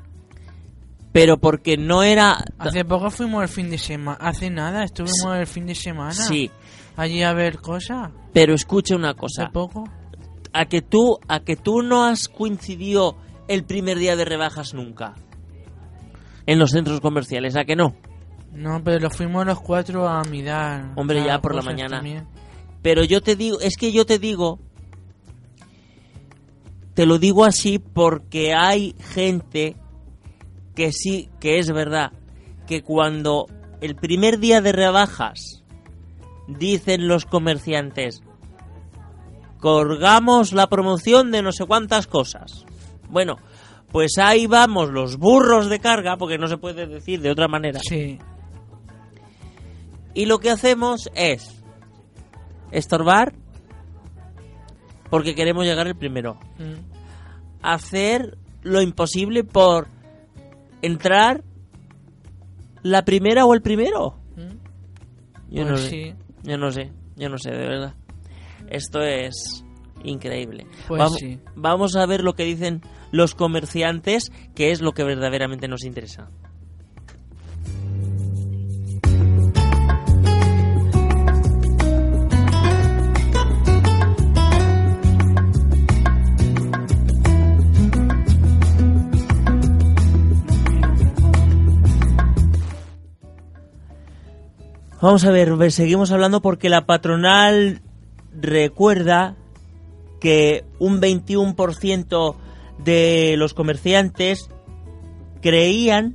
pero 1.10 1.36
porque 1.38 1.76
no 1.76 2.04
era... 2.04 2.44
Hace 2.58 2.84
poco 2.84 3.10
fuimos 3.10 3.42
el 3.42 3.48
fin 3.48 3.70
de 3.70 3.78
semana, 3.78 4.18
hace 4.20 4.50
nada, 4.50 4.84
estuvimos 4.84 5.36
el 5.36 5.46
fin 5.48 5.66
de 5.66 5.74
semana. 5.74 6.12
Sí, 6.12 6.48
Allí 6.96 7.22
a 7.22 7.32
ver 7.32 7.58
cosas, 7.58 8.10
pero 8.32 8.54
escucha 8.54 8.94
una 8.94 9.14
cosa. 9.14 9.44
hace 9.44 9.52
poco. 9.52 9.84
a 10.52 10.66
que 10.66 10.80
tú 10.82 11.18
a 11.26 11.40
que 11.40 11.56
tú 11.56 11.82
no 11.82 12.04
has 12.04 12.28
coincidido 12.28 13.16
el 13.48 13.64
primer 13.64 13.98
día 13.98 14.14
de 14.14 14.24
rebajas 14.26 14.74
nunca 14.74 15.14
en 16.46 16.58
los 16.58 16.70
centros 16.70 17.00
comerciales 17.00 17.56
a 17.56 17.64
que 17.64 17.74
no 17.76 17.94
No, 18.52 18.82
pero 18.84 19.08
fuimos 19.10 19.44
los 19.46 19.58
cuatro 19.60 20.06
a 20.08 20.22
mirar. 20.24 20.92
Hombre, 20.96 21.24
ya 21.24 21.40
por 21.40 21.54
la 21.54 21.62
mañana. 21.62 21.96
también. 21.96 22.26
Pero 22.82 23.04
yo 23.04 23.22
te 23.22 23.36
digo 23.36 23.60
es 23.60 23.76
que 23.76 23.92
yo 23.92 24.04
te 24.04 24.18
digo 24.18 24.58
te 26.94 27.06
lo 27.06 27.18
digo 27.18 27.44
así 27.44 27.78
porque 27.78 28.52
hay 28.52 28.94
gente 29.14 29.76
que 30.74 30.92
sí 30.92 31.30
que 31.40 31.58
es 31.58 31.72
verdad 31.72 32.12
que 32.66 32.82
cuando 32.82 33.46
el 33.80 33.96
primer 33.96 34.38
día 34.38 34.60
de 34.60 34.72
rebajas 34.72 35.62
dicen 36.46 37.08
los 37.08 37.24
comerciantes 37.24 38.22
colgamos 39.62 40.52
la 40.52 40.66
promoción 40.66 41.30
de 41.30 41.40
no 41.40 41.52
sé 41.52 41.64
cuántas 41.66 42.08
cosas. 42.08 42.66
Bueno, 43.08 43.36
pues 43.92 44.18
ahí 44.18 44.48
vamos 44.48 44.90
los 44.90 45.18
burros 45.18 45.70
de 45.70 45.78
carga, 45.78 46.16
porque 46.16 46.36
no 46.36 46.48
se 46.48 46.58
puede 46.58 46.86
decir 46.88 47.20
de 47.20 47.30
otra 47.30 47.46
manera. 47.46 47.78
Sí. 47.80 48.18
Y 50.14 50.26
lo 50.26 50.40
que 50.40 50.50
hacemos 50.50 51.08
es 51.14 51.61
estorbar, 52.72 53.32
porque 55.10 55.34
queremos 55.34 55.64
llegar 55.64 55.86
el 55.86 55.94
primero. 55.94 56.38
Mm. 56.58 57.62
Hacer 57.62 58.36
lo 58.62 58.80
imposible 58.80 59.44
por 59.44 59.86
entrar 60.80 61.44
la 62.82 63.04
primera 63.04 63.44
o 63.44 63.54
el 63.54 63.62
primero. 63.62 64.16
Mm. 64.36 65.54
Yo 65.54 65.62
Pues 65.62 65.66
no 65.66 65.76
sé. 65.76 65.88
sí. 65.88 66.14
Yo 66.44 66.58
no 66.58 66.72
sé, 66.72 66.90
yo 67.16 67.28
no 67.28 67.38
sé, 67.38 67.50
de 67.52 67.58
verdad. 67.68 67.94
Esto 68.68 69.00
es 69.02 69.64
increíble. 70.02 70.66
Pues 70.88 70.98
vamos, 70.98 71.18
sí. 71.18 71.38
vamos 71.54 71.94
a 71.94 72.04
ver 72.06 72.24
lo 72.24 72.34
que 72.34 72.44
dicen 72.44 72.80
los 73.12 73.34
comerciantes, 73.36 74.32
que 74.54 74.72
es 74.72 74.80
lo 74.80 74.92
que 74.92 75.04
verdaderamente 75.04 75.68
nos 75.68 75.84
interesa. 75.84 76.30
Vamos 95.02 95.24
a 95.24 95.32
ver, 95.32 95.56
ve- 95.56 95.72
seguimos 95.72 96.12
hablando 96.12 96.40
porque 96.40 96.68
la 96.68 96.86
patronal 96.86 97.82
recuerda 98.40 99.34
que 100.20 100.64
un 100.78 101.00
21% 101.00 102.36
de 102.78 103.34
los 103.36 103.52
comerciantes 103.52 104.48
creían 105.40 106.14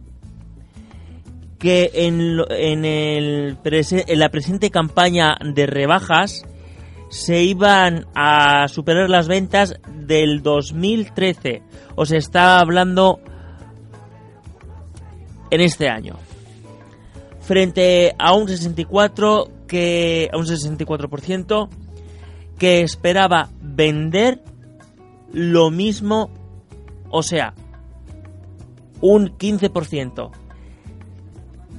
que 1.59 1.91
en, 1.95 2.39
en, 2.49 2.85
el 2.85 3.57
en 3.65 4.19
la 4.19 4.29
presente 4.29 4.71
campaña 4.71 5.37
de 5.43 5.65
rebajas 5.65 6.45
se 7.09 7.43
iban 7.43 8.05
a 8.15 8.69
superar 8.69 9.09
las 9.09 9.27
ventas 9.27 9.75
del 9.97 10.41
2013. 10.43 11.61
O 11.97 12.05
se 12.05 12.15
está 12.15 12.59
hablando 12.61 13.19
en 15.51 15.59
este 15.59 15.89
año 15.89 16.15
frente 17.47 18.13
a 18.19 18.33
un 18.33 18.45
64 18.49 19.47
que 19.69 20.29
a 20.33 20.37
un 20.37 20.45
64% 20.45 21.69
que 22.59 22.81
esperaba 22.81 23.49
vender 23.61 24.43
lo 25.31 25.71
mismo, 25.71 26.29
o 27.09 27.23
sea, 27.23 27.53
un 28.99 29.37
15% 29.37 30.31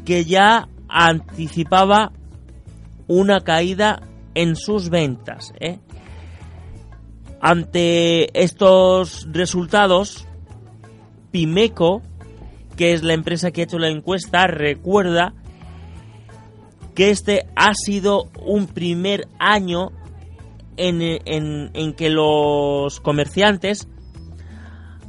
que 0.06 0.24
ya 0.24 0.70
anticipaba 0.88 2.12
una 3.06 3.40
caída 3.40 4.00
en 4.34 4.56
sus 4.56 4.88
ventas. 4.88 5.52
¿eh? 5.60 5.80
Ante 7.42 8.40
estos 8.42 9.28
resultados, 9.30 10.26
Pimeco, 11.30 12.00
que 12.74 12.94
es 12.94 13.02
la 13.02 13.12
empresa 13.12 13.50
que 13.50 13.60
ha 13.60 13.64
hecho 13.64 13.78
la 13.78 13.90
encuesta, 13.90 14.46
recuerda 14.46 15.34
que 16.98 17.10
este 17.10 17.46
ha 17.54 17.74
sido 17.74 18.28
un 18.44 18.66
primer 18.66 19.28
año 19.38 19.92
en, 20.76 21.00
en- 21.00 21.70
en 21.72 21.92
que 21.94 22.10
los 22.10 22.98
comerciantes 22.98 23.86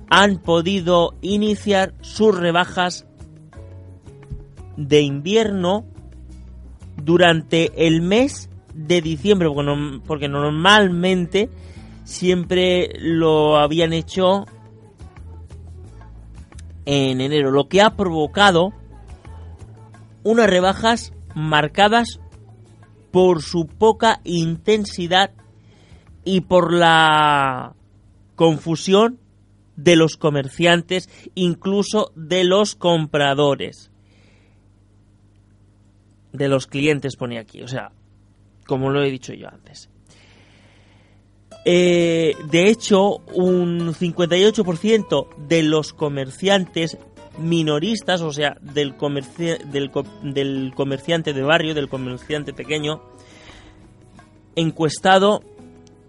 han 0.07 0.37
podido 0.37 1.15
iniciar 1.21 1.95
sus 2.01 2.37
rebajas 2.37 3.07
de 4.77 5.01
invierno 5.01 5.83
durante 7.03 7.87
el 7.87 8.03
mes 8.03 8.51
de 8.75 9.01
diciembre, 9.01 9.49
porque, 9.51 9.63
no- 9.63 10.03
porque 10.05 10.27
normalmente 10.29 11.49
siempre 12.03 12.91
lo 12.99 13.57
habían 13.57 13.93
hecho 13.93 14.45
en 16.85 17.19
enero, 17.19 17.49
lo 17.49 17.67
que 17.67 17.81
ha 17.81 17.95
provocado 17.95 18.73
unas 20.23 20.47
rebajas 20.47 21.13
marcadas 21.35 22.19
por 23.11 23.41
su 23.41 23.67
poca 23.67 24.21
intensidad 24.23 25.31
y 26.23 26.41
por 26.41 26.73
la 26.73 27.73
confusión 28.35 29.19
de 29.75 29.95
los 29.95 30.17
comerciantes, 30.17 31.09
incluso 31.35 32.11
de 32.15 32.43
los 32.43 32.75
compradores. 32.75 33.91
De 36.33 36.47
los 36.47 36.67
clientes 36.67 37.15
pone 37.15 37.39
aquí, 37.39 37.61
o 37.61 37.67
sea, 37.67 37.91
como 38.67 38.89
lo 38.89 39.01
he 39.01 39.09
dicho 39.09 39.33
yo 39.33 39.47
antes. 39.47 39.89
Eh, 41.65 42.35
de 42.49 42.69
hecho, 42.69 43.17
un 43.33 43.93
58% 43.93 45.35
de 45.47 45.63
los 45.63 45.93
comerciantes 45.93 46.97
minoristas, 47.39 48.21
o 48.21 48.31
sea, 48.31 48.57
del, 48.61 48.97
comerci- 48.97 49.57
del, 49.65 49.89
co- 49.91 50.05
del 50.23 50.71
comerciante 50.75 51.33
de 51.33 51.41
barrio, 51.43 51.73
del 51.73 51.89
comerciante 51.89 52.53
pequeño, 52.53 53.01
encuestado, 54.55 55.41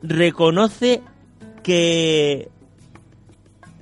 reconoce 0.03 1.03
que 1.63 2.49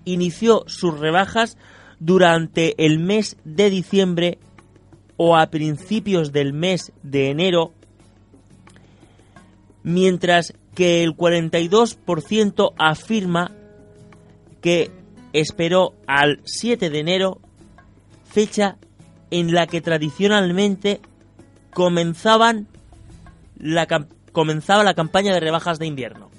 inició 0.05 0.65
sus 0.67 0.99
rebajas 0.99 1.57
durante 2.01 2.85
el 2.85 2.99
mes 2.99 3.37
de 3.45 3.71
diciembre 3.71 4.39
o 5.17 5.37
a 5.37 5.47
principios 5.51 6.33
del 6.33 6.53
mes 6.53 6.93
de 7.03 7.31
enero, 7.31 7.73
mientras 9.83 10.55
que 10.75 11.03
el 11.03 11.17
42% 11.17 12.73
afirma 12.79 13.53
que 14.61 14.91
esperó 15.33 15.95
al 16.07 16.41
7 16.45 16.91
de 16.91 16.99
enero, 16.99 17.41
fecha 18.25 18.77
en 19.31 19.53
la 19.53 19.67
que 19.67 19.81
tradicionalmente 19.81 21.01
comenzaban 21.73 22.67
la 23.59 23.87
comenzaba 24.33 24.85
la 24.85 24.95
campaña 24.95 25.33
de 25.33 25.41
rebajas 25.41 25.79
de 25.79 25.87
invierno. 25.87 26.31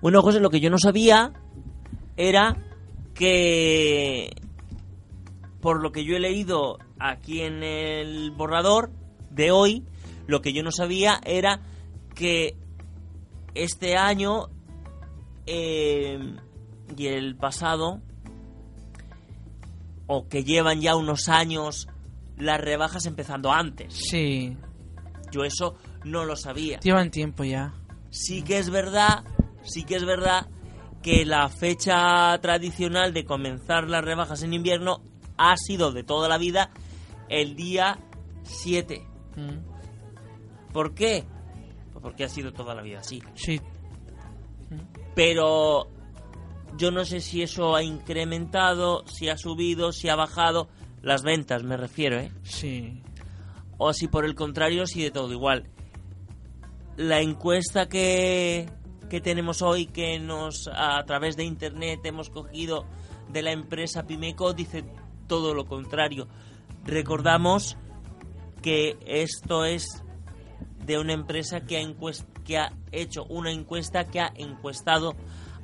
Bueno, 0.00 0.22
José, 0.22 0.38
lo 0.38 0.50
que 0.50 0.60
yo 0.60 0.70
no 0.70 0.78
sabía 0.78 1.32
era 2.16 2.56
que, 3.12 4.30
por 5.66 5.82
lo 5.82 5.90
que 5.90 6.04
yo 6.04 6.14
he 6.14 6.20
leído 6.20 6.78
aquí 7.00 7.40
en 7.40 7.64
el 7.64 8.30
borrador 8.30 8.92
de 9.30 9.50
hoy, 9.50 9.82
lo 10.28 10.40
que 10.40 10.52
yo 10.52 10.62
no 10.62 10.70
sabía 10.70 11.20
era 11.24 11.60
que 12.14 12.56
este 13.56 13.96
año 13.96 14.46
eh, 15.44 16.36
y 16.96 17.06
el 17.08 17.34
pasado, 17.34 18.00
o 20.06 20.28
que 20.28 20.44
llevan 20.44 20.80
ya 20.80 20.94
unos 20.94 21.28
años 21.28 21.88
las 22.38 22.60
rebajas 22.60 23.04
empezando 23.06 23.50
antes. 23.50 23.92
Sí, 23.92 24.56
Yo 25.32 25.42
eso 25.42 25.74
no 26.04 26.24
lo 26.24 26.36
sabía. 26.36 26.78
llevan 26.78 27.10
tiempo 27.10 27.42
ya. 27.42 27.74
Sí 28.10 28.42
que 28.42 28.58
es 28.58 28.70
verdad, 28.70 29.24
sí 29.64 29.82
que 29.82 29.96
es 29.96 30.04
verdad 30.04 30.46
que 31.02 31.24
la 31.26 31.48
fecha 31.48 32.38
tradicional 32.40 33.12
de 33.12 33.24
comenzar 33.24 33.90
las 33.90 34.04
rebajas 34.04 34.44
en 34.44 34.52
invierno 34.54 35.02
ha 35.36 35.56
sido 35.56 35.92
de 35.92 36.02
toda 36.02 36.28
la 36.28 36.38
vida 36.38 36.70
el 37.28 37.56
día 37.56 37.98
7. 38.42 39.02
Mm, 39.36 40.72
¿Por 40.72 40.94
qué? 40.94 41.24
Pues 41.92 42.02
porque 42.02 42.24
ha 42.24 42.28
sido 42.28 42.52
toda 42.52 42.74
la 42.74 42.82
vida 42.82 43.00
así. 43.00 43.22
Sí, 43.34 43.60
Pero 45.14 45.88
yo 46.76 46.90
no 46.90 47.04
sé 47.04 47.20
si 47.20 47.42
eso 47.42 47.74
ha 47.74 47.82
incrementado, 47.82 49.04
si 49.06 49.28
ha 49.28 49.38
subido, 49.38 49.92
si 49.92 50.08
ha 50.08 50.16
bajado 50.16 50.68
las 51.02 51.22
ventas, 51.22 51.62
me 51.62 51.76
refiero, 51.76 52.18
¿eh? 52.18 52.32
sí. 52.42 53.02
o 53.78 53.92
si 53.92 54.08
por 54.08 54.24
el 54.24 54.34
contrario, 54.34 54.86
si 54.86 55.02
de 55.02 55.10
todo 55.10 55.32
igual. 55.32 55.68
La 56.96 57.20
encuesta 57.20 57.88
que, 57.88 58.68
que 59.08 59.20
tenemos 59.20 59.62
hoy, 59.62 59.86
que 59.86 60.18
nos 60.18 60.68
a 60.74 61.02
través 61.04 61.36
de 61.36 61.44
internet 61.44 62.00
hemos 62.04 62.30
cogido 62.30 62.86
de 63.28 63.42
la 63.42 63.52
empresa 63.52 64.06
Pimeco, 64.06 64.52
dice 64.52 64.84
todo 65.26 65.54
lo 65.54 65.64
contrario. 65.66 66.28
Recordamos 66.84 67.76
que 68.62 68.96
esto 69.06 69.64
es 69.64 70.02
de 70.84 70.98
una 70.98 71.12
empresa 71.12 71.60
que 71.62 71.78
ha, 71.78 71.82
encuest- 71.82 72.26
que 72.44 72.58
ha 72.58 72.72
hecho 72.92 73.24
una 73.24 73.50
encuesta, 73.50 74.04
que 74.04 74.20
ha 74.20 74.32
encuestado 74.36 75.14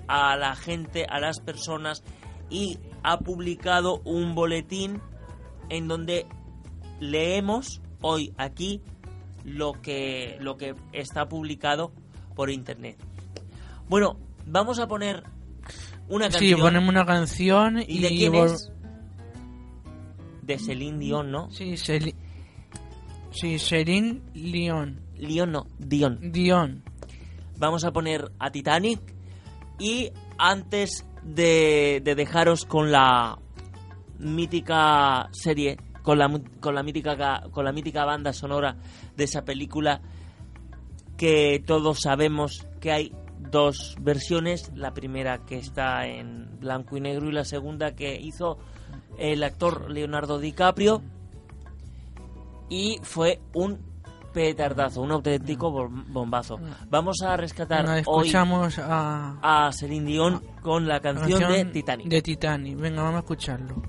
a 0.09 0.37
la 0.37 0.55
gente, 0.57 1.07
a 1.09 1.20
las 1.20 1.40
personas 1.40 2.03
y 2.51 2.79
ha 3.03 3.18
publicado 3.20 4.01
un 4.05 4.35
boletín 4.35 5.01
en 5.68 5.88
donde 5.88 6.27
leemos 7.01 7.81
hoy 8.01 8.33
aquí 8.37 8.81
lo 9.44 9.72
que 9.81 10.37
lo 10.40 10.57
que 10.57 10.75
está 10.92 11.29
publicado 11.29 11.92
por 12.35 12.51
internet. 12.51 12.96
Bueno, 13.88 14.16
vamos 14.46 14.79
a 14.79 14.87
poner 14.87 15.22
una 16.09 16.27
Sí, 16.31 16.33
canción 16.51 16.61
ponemos 16.61 16.88
una 16.88 17.07
canción 17.07 17.79
y... 17.81 17.85
¿Y 17.88 17.98
de 18.01 18.09
quién 18.09 18.33
vol- 18.33 18.53
es? 18.53 18.72
De 20.53 20.59
Celine 20.59 20.99
Dion, 20.99 21.31
¿no? 21.31 21.51
Sí, 21.51 21.73
Celi- 21.77 22.15
sí, 23.31 23.59
Celine 23.59 24.21
Leon. 24.35 25.01
Leon 25.17 25.53
no, 25.53 25.67
Dion. 25.79 26.19
Dion. 26.33 26.83
Vamos 27.59 27.85
a 27.85 27.93
poner 27.93 28.31
a 28.38 28.51
Titanic 28.51 29.01
y 29.79 30.11
antes 30.38 31.07
de, 31.23 32.01
de 32.05 32.15
dejaros 32.15 32.65
con 32.65 32.91
la 32.91 33.38
mítica 34.19 35.29
serie, 35.33 35.77
con 36.03 36.19
la, 36.19 36.41
con 36.61 36.75
la 36.75 36.83
mítica 36.83 37.17
ca- 37.17 37.45
con 37.51 37.65
la 37.65 37.73
mítica 37.73 38.05
banda 38.05 38.33
sonora 38.33 38.77
de 39.17 39.25
esa 39.25 39.45
película 39.45 40.01
que 41.17 41.62
todos 41.65 42.01
sabemos 42.01 42.67
que 42.81 42.91
hay 42.93 43.12
dos 43.51 43.97
versiones, 44.01 44.73
la 44.75 44.93
primera 44.95 45.45
que 45.45 45.59
está 45.59 46.07
en 46.07 46.59
blanco 46.59 46.97
y 46.97 47.01
negro 47.01 47.29
y 47.29 47.33
la 47.33 47.45
segunda 47.45 47.95
que 47.95 48.19
hizo 48.21 48.59
el 49.18 49.42
actor 49.44 49.90
Leonardo 49.90 50.38
DiCaprio 50.38 51.03
y 52.68 52.98
fue 53.03 53.40
un 53.55 53.79
petardazo, 54.33 55.03
un 55.03 55.12
auténtico 55.12 55.70
bom- 55.70 56.05
bombazo. 56.09 56.59
Vamos 56.88 57.20
a 57.22 57.37
rescatar 57.37 57.81
Venga, 57.83 57.92
hoy 57.94 58.01
escuchamos 58.01 58.79
a, 58.79 59.66
a 59.66 59.72
Celine 59.72 60.07
Dion 60.07 60.42
con 60.62 60.88
la 60.88 60.94
la 60.94 61.01
canción, 61.01 61.53
de 61.53 61.64
Titanic. 61.66 62.09
De 62.09 62.22
Titanic. 62.22 62.79
Venga, 62.79 63.03
vamos 63.03 63.16
a 63.16 63.20
escucharlo. 63.20 63.83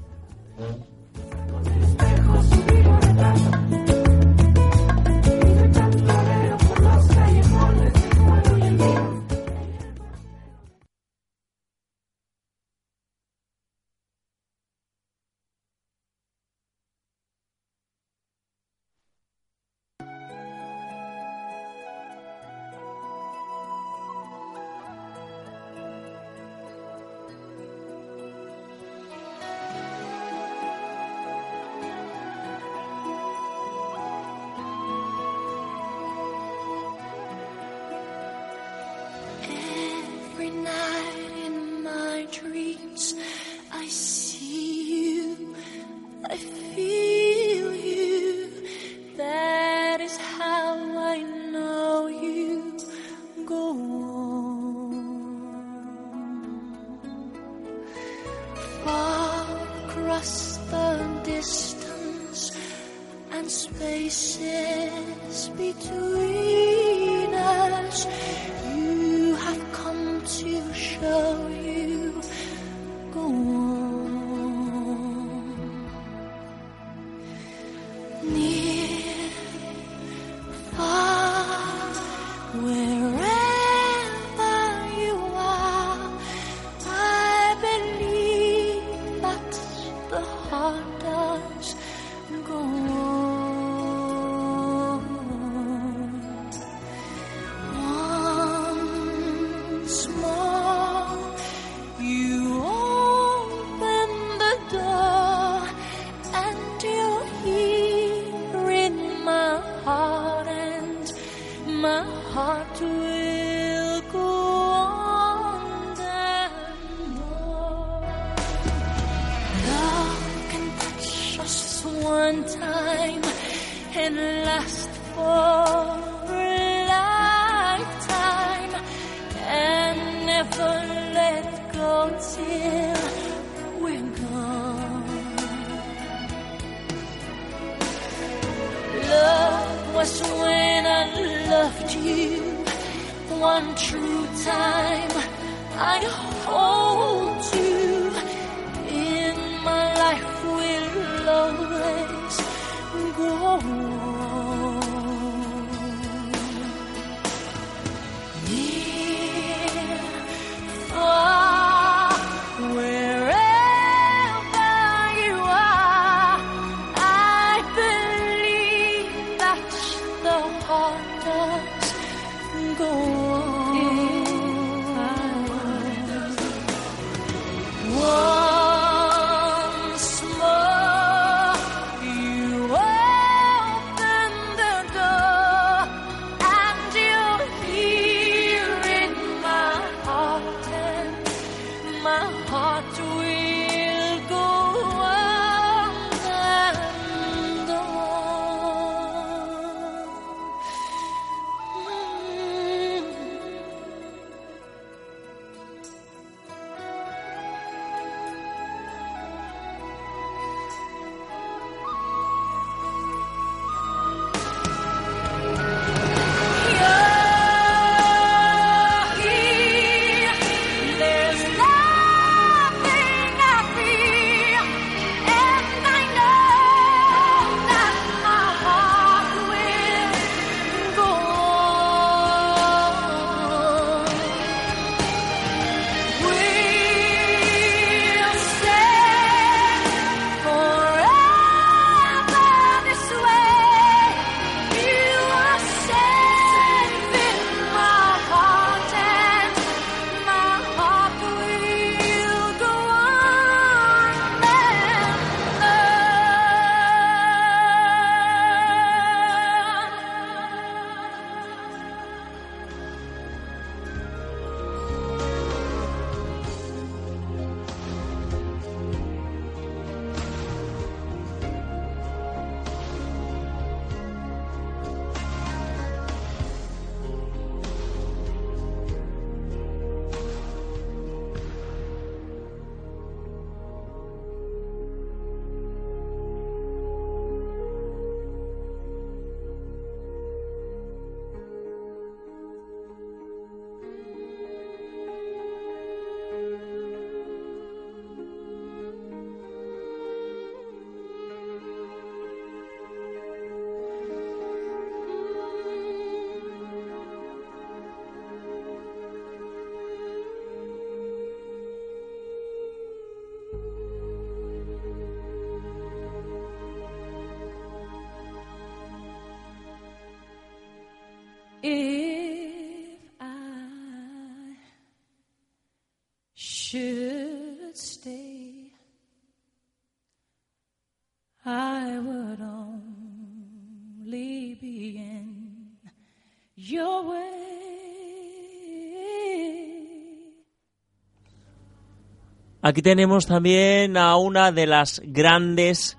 Aquí 342.66 342.82
tenemos 342.82 343.26
también 343.26 343.98
a 343.98 344.16
una 344.16 344.54
de 344.54 344.66
las 344.66 345.02
grandes 345.04 345.98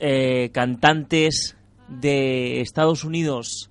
eh, 0.00 0.48
cantantes 0.50 1.58
de 1.88 2.62
Estados 2.62 3.04
Unidos. 3.04 3.68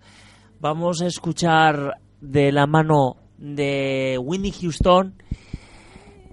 Vamos 0.60 1.02
a 1.02 1.08
escuchar 1.08 2.00
de 2.22 2.52
la 2.52 2.68
mano 2.68 3.18
de 3.40 4.20
Whitney 4.22 4.52
Houston 4.52 5.16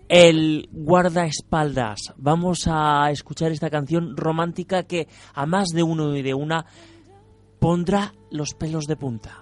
el 0.07 0.69
guardaespaldas. 0.71 2.13
Vamos 2.19 2.69
a 2.71 3.11
escuchar 3.11 3.53
esta 3.53 3.71
canción 3.71 4.15
romántica 4.19 4.83
que 4.83 5.09
a 5.33 5.47
más 5.47 5.69
de 5.69 5.83
uno 5.83 6.15
y 6.15 6.21
de 6.21 6.35
una 6.35 6.67
pondrá 7.59 8.13
los 8.31 8.53
pelos 8.53 8.85
de 8.85 8.97
punta. 8.97 9.42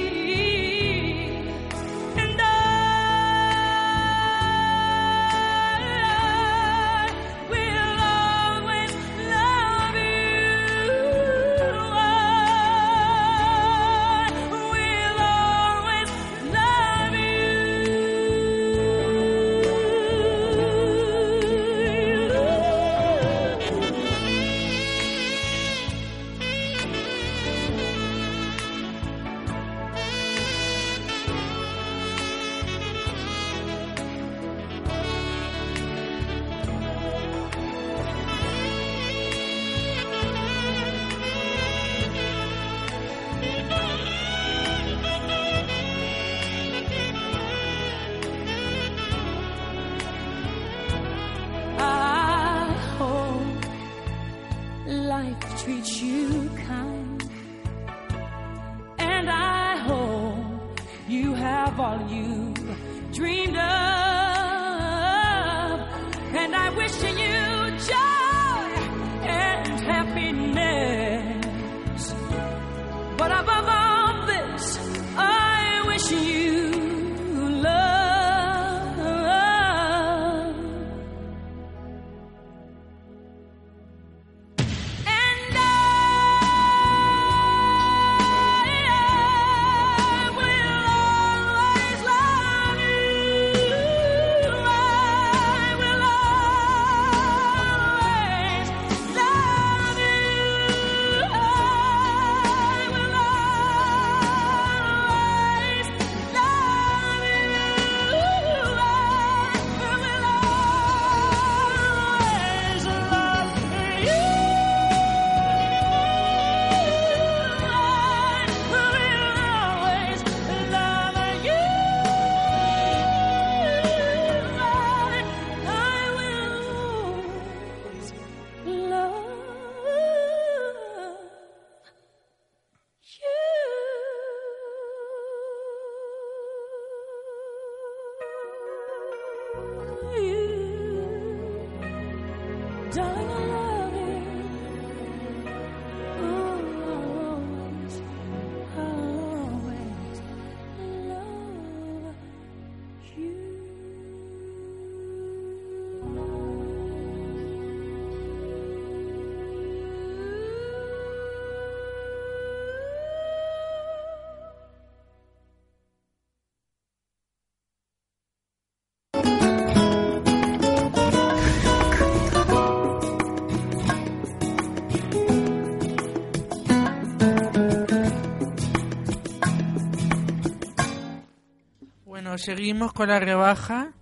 Seguimos 182.41 182.91
con 182.91 183.09
la 183.09 183.19
rebaja. 183.19 183.93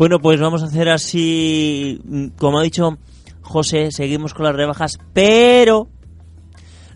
Bueno, 0.00 0.18
pues 0.18 0.40
vamos 0.40 0.62
a 0.62 0.66
hacer 0.66 0.88
así, 0.88 2.00
mm, 2.04 2.28
como 2.38 2.58
ha 2.58 2.62
dicho 2.62 2.96
José, 3.42 3.90
seguimos 3.90 4.32
con 4.32 4.46
las 4.46 4.56
rebajas, 4.56 4.98
pero 5.12 5.90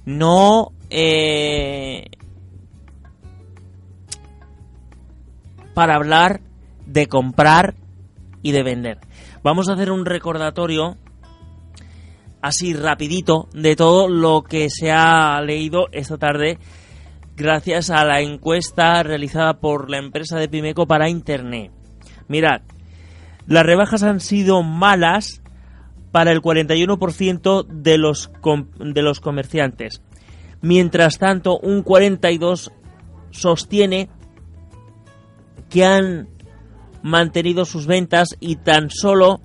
no 0.07 0.73
eh, 0.89 2.07
para 5.75 5.97
hablar 5.97 6.41
de 6.87 7.07
comprar 7.07 7.75
y 8.41 8.53
de 8.53 8.63
vender. 8.63 9.01
Vamos 9.43 9.69
a 9.69 9.75
hacer 9.75 9.91
un 9.91 10.07
recordatorio 10.07 10.97
así 12.41 12.73
rapidito 12.73 13.51
de 13.53 13.77
todo 13.77 14.09
lo 14.09 14.45
que 14.45 14.71
se 14.71 14.91
ha 14.91 15.39
leído 15.43 15.89
esta 15.93 16.17
tarde 16.17 16.59
gracias 17.37 17.91
a 17.91 18.03
la 18.07 18.23
encuesta 18.23 19.03
realizada 19.03 19.61
por 19.61 19.91
la 19.91 19.99
empresa 19.99 20.39
de 20.39 20.49
Pimeco 20.49 20.87
para 20.87 21.11
Internet. 21.11 21.71
Mirad, 22.29 22.63
las 23.47 23.65
rebajas 23.65 24.03
han 24.03 24.21
sido 24.21 24.63
malas 24.63 25.43
para 26.13 26.33
el 26.33 26.41
41% 26.41 27.67
de 27.67 27.99
los, 27.99 28.31
de 28.79 29.03
los 29.03 29.21
comerciantes. 29.21 30.03
Mientras 30.61 31.19
tanto, 31.19 31.59
un 31.59 31.85
42% 31.85 32.73
sostiene 33.31 34.09
que 35.69 35.85
han 35.85 36.29
mantenido 37.03 37.65
sus 37.65 37.87
ventas 37.87 38.37
y 38.39 38.57
tan 38.57 38.91
solo 38.91 39.41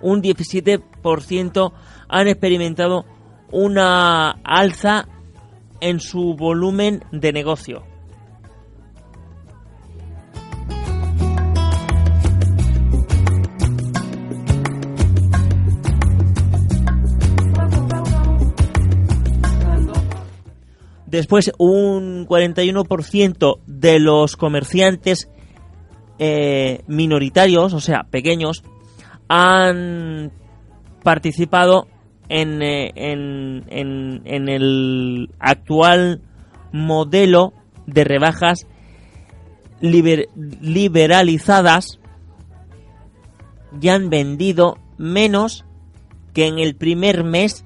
un 0.00 0.22
17% 0.22 1.72
han 2.08 2.28
experimentado 2.28 3.04
una 3.50 4.30
alza 4.44 5.08
en 5.80 6.00
su 6.00 6.34
volumen 6.34 7.02
de 7.12 7.32
negocio. 7.32 7.84
Después, 21.10 21.52
un 21.58 22.26
41% 22.26 23.60
de 23.66 23.98
los 23.98 24.36
comerciantes 24.36 25.28
eh, 26.18 26.82
minoritarios, 26.86 27.72
o 27.72 27.80
sea, 27.80 28.02
pequeños, 28.10 28.62
han 29.28 30.32
participado 31.02 31.86
en, 32.28 32.60
eh, 32.62 32.92
en, 32.94 33.64
en- 33.68 34.22
en 34.26 34.48
el 34.48 35.30
actual 35.38 36.20
modelo 36.72 37.54
de 37.86 38.04
rebajas 38.04 38.66
liber- 39.80 40.28
liberalizadas 40.60 41.98
y 43.80 43.88
han 43.88 44.10
vendido 44.10 44.76
menos 44.98 45.64
que 46.34 46.46
en 46.46 46.58
el 46.58 46.74
primer 46.74 47.24
mes 47.24 47.64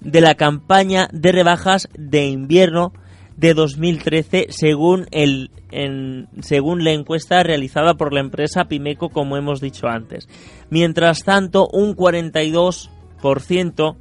de 0.00 0.20
la 0.20 0.34
campaña 0.34 1.08
de 1.12 1.32
rebajas 1.32 1.88
de 1.96 2.26
invierno 2.28 2.92
de 3.36 3.54
2013 3.54 4.46
según 4.50 5.06
el 5.12 5.50
en- 5.70 6.28
según 6.42 6.84
la 6.84 6.92
encuesta 6.92 7.42
realizada 7.42 7.94
por 7.94 8.12
la 8.12 8.20
empresa 8.20 8.64
Pimeco 8.64 9.08
como 9.10 9.36
hemos 9.36 9.60
dicho 9.60 9.86
antes. 9.86 10.28
Mientras 10.68 11.22
tanto, 11.24 11.68
un 11.72 11.94
42% 11.94 13.96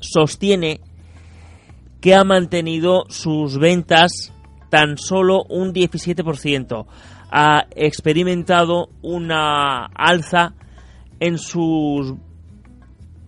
sostiene 0.00 0.80
que 2.00 2.14
ha 2.14 2.24
mantenido 2.24 3.04
sus 3.08 3.58
ventas 3.58 4.32
tan 4.70 4.98
solo 4.98 5.44
un 5.48 5.72
17%. 5.72 6.86
Ha 7.30 7.66
experimentado 7.74 8.90
una 9.02 9.86
alza 9.86 10.54
en 11.20 11.38
sus 11.38 12.14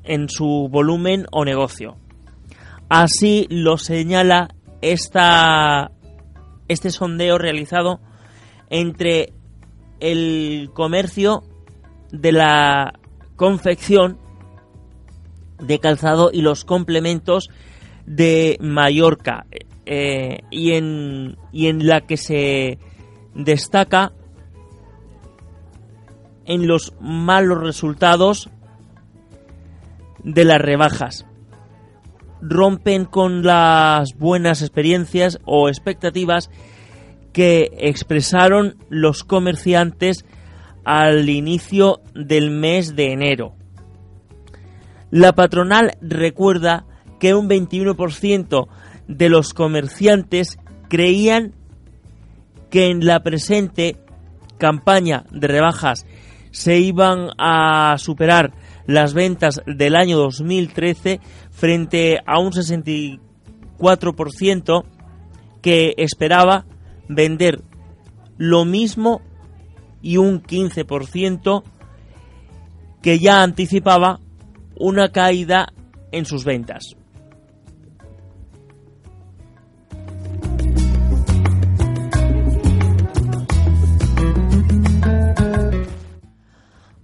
en 0.09 0.29
su 0.29 0.69
volumen 0.71 1.27
o 1.31 1.45
negocio. 1.45 1.97
Así 2.89 3.47
lo 3.51 3.77
señala 3.77 4.49
esta, 4.81 5.93
este 6.67 6.91
sondeo 6.91 7.39
realizado 7.39 8.01
entre 8.71 9.35
el 10.01 10.71
comercio 10.73 11.43
de 12.11 12.33
la 12.33 12.95
confección 13.37 14.19
de 15.61 15.79
calzado 15.79 16.31
y 16.33 16.41
los 16.41 16.65
complementos 16.65 17.51
de 18.07 18.57
Mallorca 18.61 19.47
eh, 19.85 20.39
y, 20.51 20.73
en, 20.73 21.37
y 21.53 21.67
en 21.67 21.87
la 21.87 22.01
que 22.01 22.17
se 22.17 22.79
destaca 23.35 24.13
en 26.47 26.67
los 26.67 26.95
malos 27.01 27.61
resultados 27.61 28.49
de 30.25 30.45
las 30.45 30.61
rebajas. 30.61 31.27
Rompen 32.41 33.05
con 33.05 33.43
las 33.43 34.17
buenas 34.17 34.63
experiencias 34.63 35.39
o 35.45 35.69
expectativas 35.69 36.51
que 37.33 37.71
expresaron 37.79 38.77
los 38.89 39.25
comerciantes 39.25 40.25
al 40.85 41.29
inicio 41.29 42.01
del 42.15 42.51
mes 42.51 42.97
de 42.97 43.13
enero. 43.13 43.55
La 45.11 45.33
patronal 45.33 45.97
recuerda 46.01 46.85
que 47.19 47.35
un 47.35 47.49
21% 47.49 48.69
de 49.09 49.29
los 49.29 49.55
comerciantes 49.55 50.59
creían 50.89 51.55
que 52.71 52.91
en 52.91 53.05
la 53.07 53.23
presente 53.23 53.97
campaña 54.59 55.25
de 55.31 55.47
rebajas 55.47 56.07
se 56.51 56.79
iban 56.79 57.31
a 57.39 57.97
superar 57.99 58.53
las 58.89 59.13
ventas 59.13 59.61
del 59.67 59.95
año 59.95 60.17
2013 60.17 61.21
frente 61.51 62.19
a 62.27 62.41
un 62.41 62.53
64% 62.53 64.85
que 65.61 65.93
esperaba 65.99 66.65
vender 67.07 67.61
lo 68.39 68.65
mismo 68.65 69.21
y 70.01 70.17
un 70.17 70.43
15% 70.43 71.63
que 73.03 73.19
ya 73.19 73.43
anticipaba 73.43 74.21
una 74.75 75.11
caída 75.11 75.67
en 76.11 76.25
sus 76.25 76.47
ventas. 76.47 76.97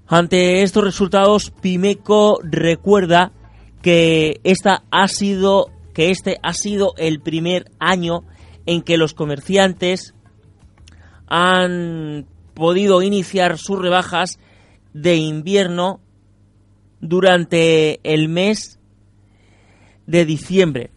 Ante 0.06 0.62
estos 0.62 0.84
resultados, 0.84 1.50
Pimeco 1.50 2.38
recuerda 2.42 3.32
que 3.80 4.40
esta 4.44 4.84
ha 4.90 5.08
sido 5.08 5.70
que 5.94 6.10
este 6.10 6.38
ha 6.42 6.52
sido 6.52 6.94
el 6.98 7.20
primer 7.20 7.70
año 7.78 8.24
en 8.66 8.82
que 8.82 8.98
los 8.98 9.14
comerciantes 9.14 10.14
han 11.26 12.26
podido 12.52 13.00
iniciar 13.00 13.58
sus 13.58 13.78
rebajas 13.78 14.38
de 14.92 15.16
invierno 15.16 16.00
durante 17.00 18.00
el 18.02 18.28
mes 18.28 18.80
de 20.06 20.24
diciembre, 20.24 20.90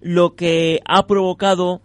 lo 0.00 0.34
que 0.34 0.80
ha 0.86 1.06
provocado 1.06 1.82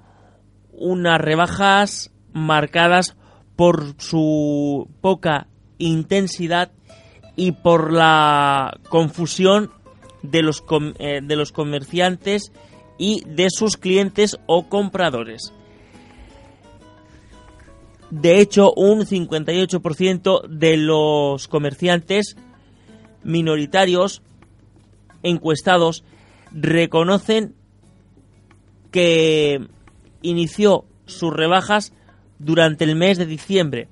unas 0.71 1.19
rebajas 1.19 2.11
marcadas 2.31 3.17
por 3.55 3.95
su 4.01 4.89
poca 5.01 5.47
intensidad 5.79 6.71
y 7.35 7.53
por 7.53 7.91
la 7.91 8.77
confusión 8.89 9.71
de 10.21 10.43
los, 10.43 10.63
eh, 10.99 11.21
de 11.23 11.35
los 11.35 11.51
comerciantes 11.51 12.51
y 12.97 13.23
de 13.25 13.47
sus 13.49 13.77
clientes 13.77 14.37
o 14.45 14.67
compradores. 14.69 15.53
De 18.11 18.39
hecho, 18.39 18.73
un 18.73 19.05
58% 19.05 20.47
de 20.47 20.77
los 20.77 21.47
comerciantes 21.47 22.35
minoritarios 23.23 24.21
encuestados 25.23 26.03
reconocen 26.51 27.53
que 28.91 29.67
inició 30.21 30.85
sus 31.05 31.33
rebajas 31.33 31.93
durante 32.39 32.85
el 32.85 32.95
mes 32.95 33.17
de 33.17 33.25
diciembre, 33.25 33.87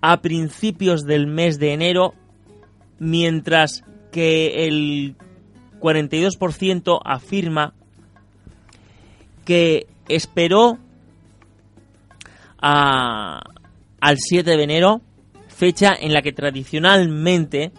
a 0.00 0.20
principios 0.20 1.04
del 1.04 1.26
mes 1.26 1.58
de 1.58 1.72
enero, 1.72 2.14
mientras 2.98 3.84
que 4.12 4.66
el 4.66 5.16
42% 5.80 7.00
afirma 7.04 7.74
que 9.44 9.86
esperó 10.08 10.78
a- 12.60 13.42
al 14.00 14.18
7 14.18 14.56
de 14.56 14.62
enero, 14.62 15.00
fecha 15.48 15.94
en 15.98 16.12
la 16.12 16.22
que 16.22 16.32
tradicionalmente 16.32 17.72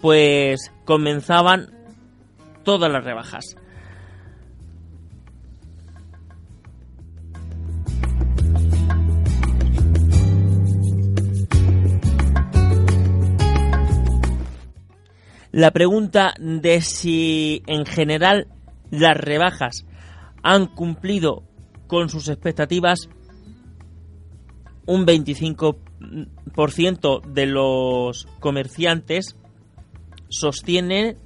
pues 0.00 0.70
comenzaban 0.84 1.70
todas 2.64 2.90
las 2.92 3.04
rebajas. 3.04 3.56
La 15.56 15.70
pregunta 15.70 16.34
de 16.38 16.82
si 16.82 17.62
en 17.66 17.86
general 17.86 18.46
las 18.90 19.16
rebajas 19.16 19.86
han 20.42 20.66
cumplido 20.66 21.44
con 21.86 22.10
sus 22.10 22.28
expectativas, 22.28 23.08
un 24.84 25.06
25% 25.06 27.22
de 27.22 27.46
los 27.46 28.28
comerciantes 28.38 29.34
sostienen 30.28 31.16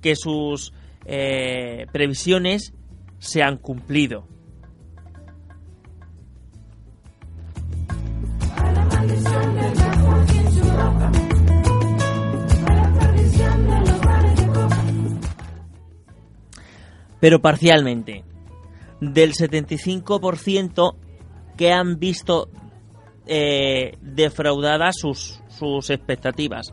que 0.00 0.14
sus 0.14 0.72
eh, 1.04 1.86
previsiones 1.90 2.72
se 3.18 3.42
han 3.42 3.56
cumplido. 3.56 4.28
Pero 17.20 17.40
parcialmente. 17.40 18.24
Del 19.00 19.32
75% 19.34 20.94
que 21.56 21.72
han 21.72 21.98
visto 21.98 22.48
eh, 23.26 23.96
defraudadas 24.00 24.96
sus, 24.98 25.40
sus 25.48 25.90
expectativas. 25.90 26.72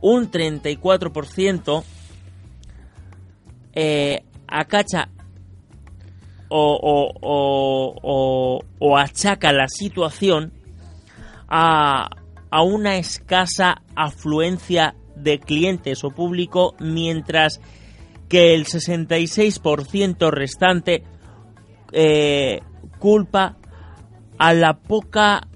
Un 0.00 0.30
34% 0.30 1.84
eh, 3.74 4.24
acacha 4.46 5.08
o, 6.48 7.10
o, 7.20 8.60
o, 8.78 8.96
achaca 8.98 9.52
la 9.52 9.66
situación 9.68 10.52
a, 11.48 12.08
a 12.50 12.62
una 12.62 12.96
escasa 12.96 13.82
afluencia 13.96 14.94
de 15.16 15.38
clientes 15.40 16.04
o 16.04 16.10
público, 16.10 16.74
mientras 16.78 17.60
que 18.28 18.54
el 18.54 18.66
66% 18.66 20.30
restante 20.30 21.04
eh, 21.92 22.60
culpa 22.98 23.56
a 24.38 24.54
la 24.54 24.78
poca 24.78 25.46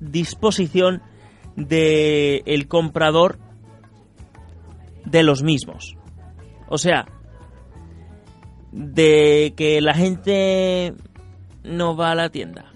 disposición 0.00 1.02
del 1.56 2.68
comprador 2.68 3.38
de 5.04 5.22
los 5.22 5.42
mismos. 5.42 5.96
O 6.68 6.78
sea, 6.78 7.06
de 8.72 9.54
que 9.56 9.80
la 9.80 9.94
gente 9.94 10.94
no 11.62 11.96
va 11.96 12.10
a 12.10 12.14
la 12.14 12.30
tienda. 12.30 12.72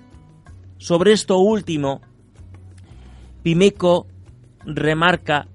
Sobre 0.78 1.12
esto 1.12 1.38
último, 1.38 2.00
Pimeco 3.42 4.06
remarca 4.64 5.46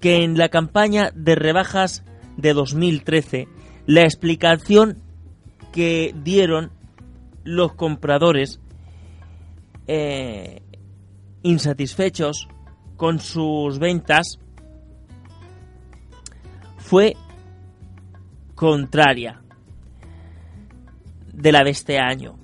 que 0.00 0.24
en 0.24 0.36
la 0.36 0.48
campaña 0.48 1.10
de 1.14 1.34
rebajas 1.34 2.04
de 2.36 2.54
2013, 2.54 3.48
la 3.86 4.02
explicación 4.02 4.98
que 5.72 6.14
dieron 6.22 6.70
los 7.44 7.74
compradores 7.74 8.60
eh, 9.86 10.62
insatisfechos 11.42 12.48
con 12.96 13.18
sus 13.18 13.78
ventas 13.78 14.38
fue 16.76 17.16
contraria 18.54 19.42
de 21.32 21.52
la 21.52 21.64
de 21.64 21.70
este 21.70 21.98
año, 21.98 22.38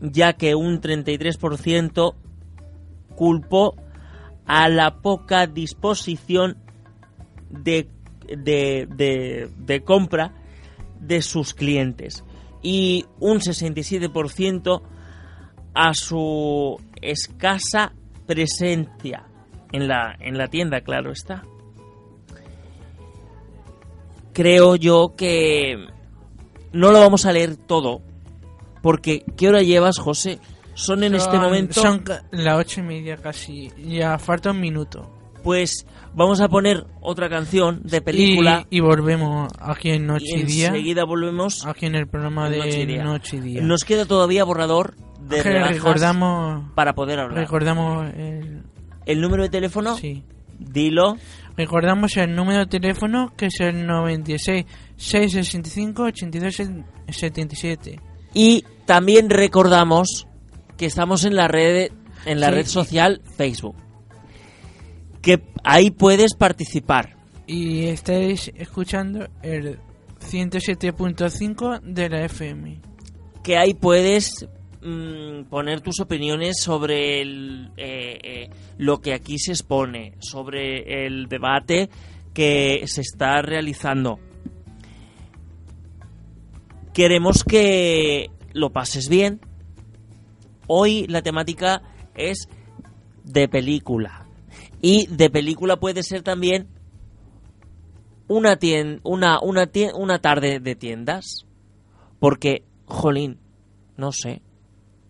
ya 0.00 0.34
que 0.34 0.54
un 0.54 0.80
33% 0.80 2.14
culpó 3.14 3.76
a 4.44 4.68
la 4.68 5.00
poca 5.00 5.46
disposición 5.46 6.58
de, 7.48 7.88
de, 8.36 8.86
de- 8.94 9.48
de 9.56 9.82
compra 9.82 10.32
de 11.00 11.20
sus 11.22 11.54
clientes 11.54 12.24
y 12.62 13.06
un 13.18 13.40
67% 13.40 14.82
a 15.74 15.94
su 15.94 16.80
escasa 17.00 17.92
presencia 18.26 19.24
en 19.72 19.88
la, 19.88 20.14
en 20.20 20.38
la 20.38 20.48
tienda, 20.48 20.82
claro 20.82 21.10
está. 21.12 21.42
Creo 24.32 24.76
yo 24.76 25.14
que 25.16 25.76
no 26.72 26.90
lo 26.90 27.00
vamos 27.00 27.26
a 27.26 27.32
leer 27.32 27.56
todo, 27.56 28.00
porque 28.82 29.24
¿qué 29.36 29.48
hora 29.48 29.62
llevas, 29.62 29.98
José? 29.98 30.38
Son 30.74 31.04
en 31.04 31.14
este 31.14 31.38
momento... 31.38 31.82
Son 31.82 32.02
las 32.30 32.58
ocho 32.58 32.80
y 32.80 32.84
media 32.84 33.18
casi. 33.18 33.70
Ya 33.76 34.18
falta 34.18 34.52
un 34.52 34.60
minuto. 34.60 35.10
Pues 35.42 35.86
vamos 36.14 36.40
a 36.40 36.48
poner 36.48 36.84
otra 37.00 37.28
canción 37.28 37.80
de 37.84 38.00
película 38.00 38.66
Y, 38.70 38.78
y 38.78 38.80
volvemos 38.80 39.50
aquí 39.58 39.90
en 39.90 40.06
Noche 40.06 40.26
y 40.38 40.42
Día. 40.44 40.68
enseguida 40.68 41.04
volvemos. 41.04 41.66
Aquí 41.66 41.86
en 41.86 41.94
el 41.96 42.06
programa 42.06 42.48
de 42.48 42.58
Noche 42.58 42.82
y 42.82 42.86
Día. 42.86 43.04
Noche 43.04 43.40
Día. 43.40 43.60
Nos 43.62 43.84
queda 43.84 44.04
todavía 44.06 44.44
borrador 44.44 44.94
de 45.20 45.42
recordamos, 45.42 46.70
para 46.74 46.94
poder 46.94 47.18
hablar. 47.20 47.38
recordamos 47.38 48.06
el, 48.14 48.62
¿El 49.06 49.20
número 49.20 49.42
de 49.42 49.48
teléfono? 49.48 49.96
sí. 49.96 50.22
Dilo. 50.58 51.16
Recordamos 51.56 52.16
el 52.16 52.36
número 52.36 52.60
de 52.60 52.66
teléfono 52.66 53.32
que 53.36 53.46
es 53.46 53.58
el 53.60 53.84
96 53.84 54.64
665 54.96 56.04
82 56.04 56.56
77. 57.08 58.00
Y 58.34 58.64
también 58.86 59.28
recordamos 59.28 60.26
que 60.76 60.86
estamos 60.86 61.24
en 61.24 61.34
la 61.34 61.48
red 61.48 61.90
en 62.26 62.40
la 62.40 62.48
Sí, 62.48 62.54
red 62.54 62.64
sí. 62.66 62.70
social 62.72 63.20
Facebook. 63.36 63.74
Que 65.22 65.42
ahí 65.64 65.90
puedes 65.90 66.34
participar. 66.34 67.16
Y 67.46 67.86
estáis 67.86 68.52
escuchando 68.56 69.28
el 69.42 69.78
107.5 70.20 71.80
de 71.80 72.08
la 72.08 72.24
FM. 72.24 72.80
que 73.42 73.56
ahí 73.56 73.74
puedes 73.74 74.46
mm, 74.82 75.44
poner 75.50 75.80
tus 75.80 76.00
opiniones 76.00 76.60
sobre 76.60 77.20
el, 77.20 77.72
eh, 77.76 78.18
eh, 78.22 78.50
lo 78.78 79.00
que 79.00 79.14
aquí 79.14 79.38
se 79.38 79.52
expone, 79.52 80.14
sobre 80.20 81.06
el 81.06 81.26
debate 81.26 81.88
que 82.32 82.84
se 82.86 83.00
está 83.00 83.42
realizando. 83.42 84.20
Queremos 86.94 87.42
que 87.42 88.30
lo 88.52 88.70
pases 88.70 89.08
bien. 89.08 89.40
Hoy 90.66 91.06
la 91.08 91.22
temática 91.22 91.82
es 92.14 92.48
de 93.24 93.48
película. 93.48 94.21
Y 94.82 95.06
de 95.06 95.30
película 95.30 95.76
puede 95.76 96.02
ser 96.02 96.22
también 96.22 96.68
una, 98.28 98.58
una, 99.04 99.40
una, 99.40 99.70
una 99.94 100.18
tarde 100.18 100.58
de 100.58 100.74
tiendas. 100.74 101.46
Porque, 102.18 102.64
jolín, 102.84 103.38
no 103.96 104.10
sé. 104.12 104.42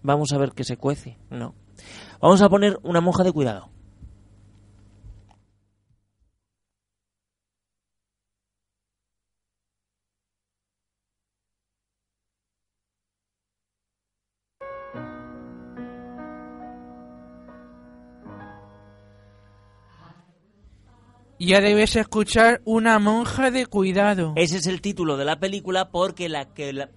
Vamos 0.02 0.32
a 0.32 0.38
ver 0.38 0.52
qué 0.52 0.62
se 0.64 0.76
cuece. 0.76 1.16
No. 1.30 1.54
Vamos 2.20 2.42
a 2.42 2.48
poner 2.48 2.78
una 2.82 3.00
monja 3.00 3.24
de 3.24 3.32
cuidado. 3.32 3.70
Ya 21.44 21.60
debes 21.60 21.96
escuchar 21.96 22.60
una 22.64 23.00
monja 23.00 23.50
de 23.50 23.66
cuidado. 23.66 24.32
Ese 24.36 24.58
es 24.58 24.68
el 24.68 24.80
título 24.80 25.16
de 25.16 25.24
la 25.24 25.40
película 25.40 25.90
porque 25.90 26.28
la 26.28 26.44
que 26.54 26.72
la, 26.72 26.88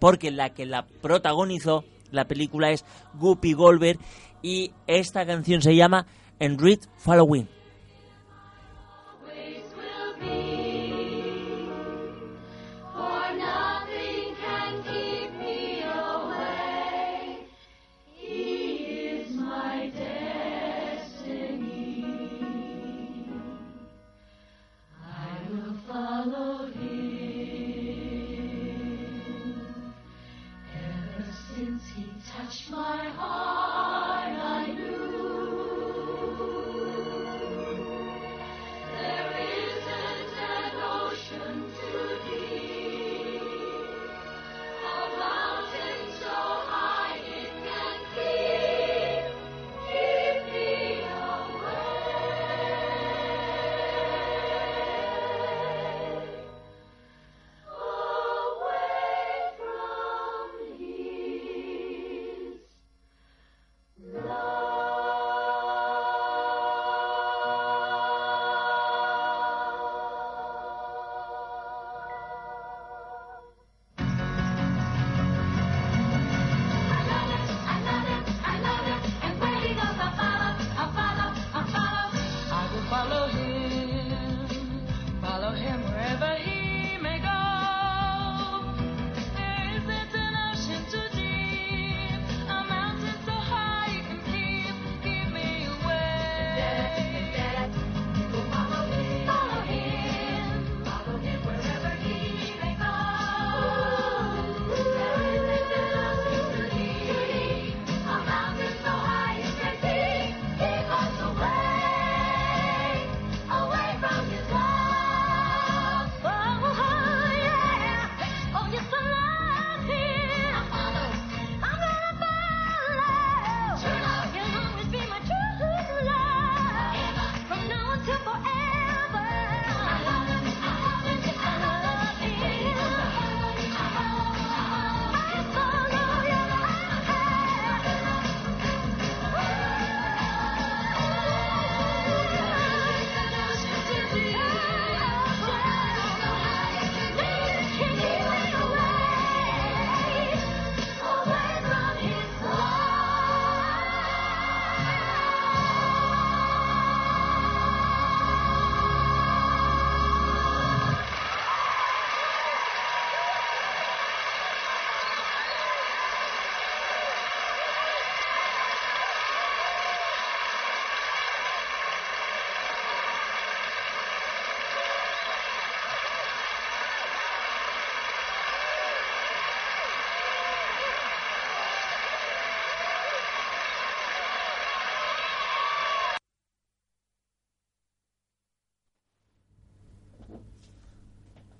porque 0.00 0.32
la 0.32 0.52
que 0.52 0.66
la 0.66 0.84
protagonizó 0.84 1.84
la 2.10 2.26
película 2.26 2.72
es 2.72 2.84
Guppy 3.14 3.52
Goldberg 3.52 4.00
y 4.42 4.72
esta 4.88 5.24
canción 5.24 5.62
se 5.62 5.76
llama 5.76 6.06
En 6.40 6.58
Read 6.58 6.80
Following. 6.96 7.48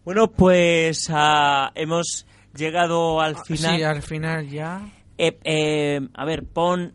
Bueno, 0.05 0.31
pues 0.31 1.09
ah, 1.11 1.73
hemos 1.75 2.27
llegado 2.55 3.21
al 3.21 3.37
final. 3.45 3.77
Sí, 3.77 3.83
al 3.83 4.03
final 4.03 4.49
ya. 4.49 4.87
Eh, 5.17 5.39
eh, 5.45 6.01
a 6.15 6.25
ver, 6.25 6.45
pon 6.45 6.93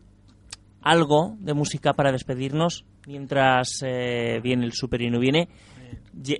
algo 0.82 1.36
de 1.40 1.54
música 1.54 1.92
para 1.94 2.12
despedirnos 2.12 2.84
mientras 3.06 3.80
eh, 3.82 4.40
viene 4.42 4.64
el 4.64 4.72
super 4.72 5.02
y 5.02 5.10
no 5.10 5.18
viene. 5.18 5.48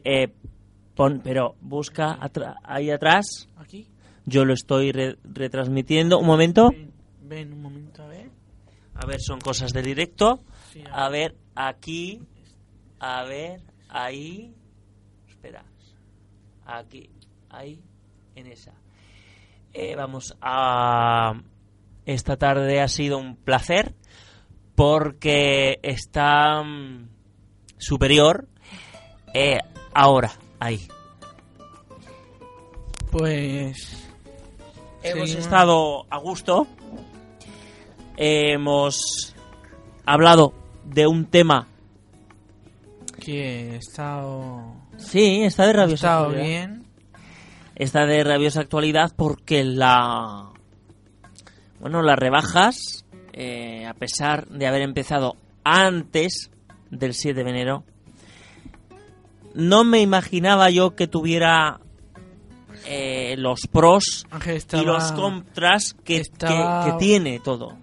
Eh, 0.04 0.28
pon, 0.94 1.20
pero 1.24 1.56
busca 1.60 2.16
atra- 2.20 2.56
ahí 2.62 2.90
atrás. 2.90 3.48
Aquí. 3.56 3.88
Yo 4.26 4.44
lo 4.44 4.54
estoy 4.54 4.92
re- 4.92 5.16
retransmitiendo. 5.24 6.18
Un 6.18 6.26
momento. 6.26 6.70
Ven, 6.70 6.92
ven 7.22 7.52
un 7.52 7.62
momento 7.62 8.02
a 8.04 8.06
ver. 8.08 8.30
A 8.94 9.06
ver, 9.06 9.20
son 9.20 9.40
cosas 9.40 9.72
de 9.72 9.82
directo. 9.82 10.42
Sí, 10.72 10.84
A 10.92 11.08
ver, 11.08 11.34
aquí. 11.54 12.20
A 13.00 13.24
ver, 13.24 13.60
ahí. 13.88 14.54
Espera. 15.28 15.64
Aquí. 16.70 17.10
Ahí. 17.48 17.82
En 18.36 18.46
esa. 18.46 18.72
Eh, 19.72 19.96
vamos 19.96 20.36
a... 20.40 21.34
Esta 22.06 22.36
tarde 22.36 22.80
ha 22.80 22.88
sido 22.88 23.18
un 23.18 23.36
placer 23.36 23.94
porque 24.74 25.80
está 25.82 26.62
mm, 26.62 27.08
superior. 27.76 28.48
Eh, 29.34 29.58
ahora, 29.92 30.32
ahí. 30.60 30.88
Pues. 33.10 34.08
Hemos 35.02 35.28
seguimos. 35.28 35.44
estado 35.44 36.06
a 36.08 36.18
gusto. 36.18 36.66
Hemos 38.16 39.34
hablado 40.06 40.54
de 40.84 41.06
un 41.06 41.26
tema. 41.26 41.68
Que 43.18 43.74
he 43.74 43.76
estado. 43.76 44.89
Sí, 45.00 45.42
está 45.42 45.66
de 45.66 45.72
rabiosa 45.72 46.18
actualidad. 46.20 46.42
bien. 46.44 46.84
Está 47.74 48.04
de 48.06 48.22
rabiosa 48.24 48.60
actualidad 48.60 49.12
porque 49.16 49.64
la. 49.64 50.50
Bueno, 51.80 52.02
las 52.02 52.18
rebajas, 52.18 53.04
eh, 53.32 53.86
a 53.86 53.94
pesar 53.94 54.46
de 54.48 54.66
haber 54.66 54.82
empezado 54.82 55.36
antes 55.64 56.50
del 56.90 57.14
7 57.14 57.42
de 57.42 57.50
enero, 57.50 57.84
no 59.54 59.84
me 59.84 60.00
imaginaba 60.00 60.70
yo 60.70 60.94
que 60.94 61.06
tuviera 61.06 61.80
eh, 62.86 63.34
los 63.38 63.60
pros 63.70 64.26
y 64.82 64.84
los 64.84 65.12
contras 65.12 65.94
que, 66.04 66.18
estaba- 66.18 66.84
que- 66.84 66.90
que 66.92 66.96
tiene 66.98 67.40
todo. 67.40 67.76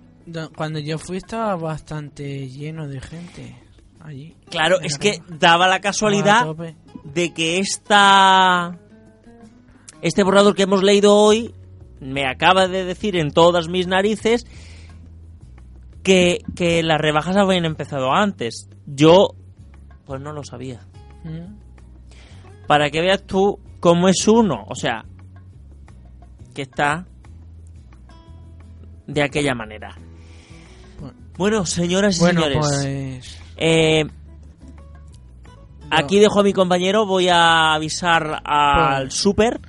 Cuando 0.55 0.79
yo 0.79 0.97
fui 0.97 1.17
estaba 1.17 1.55
bastante 1.55 2.49
lleno 2.49 2.87
de 2.87 2.99
gente 2.99 3.55
allí. 4.07 4.35
Claro, 4.49 4.79
es 4.81 4.97
que 4.97 5.21
daba 5.27 5.67
la 5.67 5.79
casualidad 5.79 6.47
de 7.03 7.33
que 7.33 7.59
esta 7.59 8.77
este 10.01 10.23
borrador 10.23 10.55
que 10.55 10.63
hemos 10.63 10.83
leído 10.83 11.15
hoy 11.15 11.53
me 11.99 12.27
acaba 12.27 12.67
de 12.67 12.85
decir 12.85 13.15
en 13.15 13.31
todas 13.31 13.67
mis 13.67 13.87
narices 13.87 14.45
que, 16.03 16.39
que 16.55 16.83
las 16.83 16.99
rebajas 16.99 17.35
habían 17.35 17.65
empezado 17.65 18.13
antes. 18.13 18.69
Yo, 18.85 19.29
pues 20.05 20.21
no 20.21 20.31
lo 20.31 20.43
sabía. 20.43 20.81
Mm. 21.23 21.57
Para 22.67 22.89
que 22.89 23.01
veas 23.01 23.23
tú 23.23 23.59
cómo 23.79 24.07
es 24.07 24.27
uno. 24.27 24.65
O 24.67 24.75
sea, 24.75 25.05
que 26.53 26.61
está 26.61 27.07
de 29.07 29.23
aquella 29.23 29.55
manera. 29.55 29.95
Bueno, 31.37 31.65
señoras 31.65 32.17
y 32.17 32.19
Bueno, 32.21 32.41
señores. 32.43 32.57
pues. 32.59 33.46
Eh, 33.57 34.05
Aquí 35.89 36.19
dejo 36.19 36.41
a 36.41 36.43
mi 36.43 36.51
compañero, 36.51 37.05
voy 37.05 37.29
a 37.29 37.73
avisar 37.73 38.41
al 38.43 39.03
Pues- 39.03 39.13
super 39.13 39.59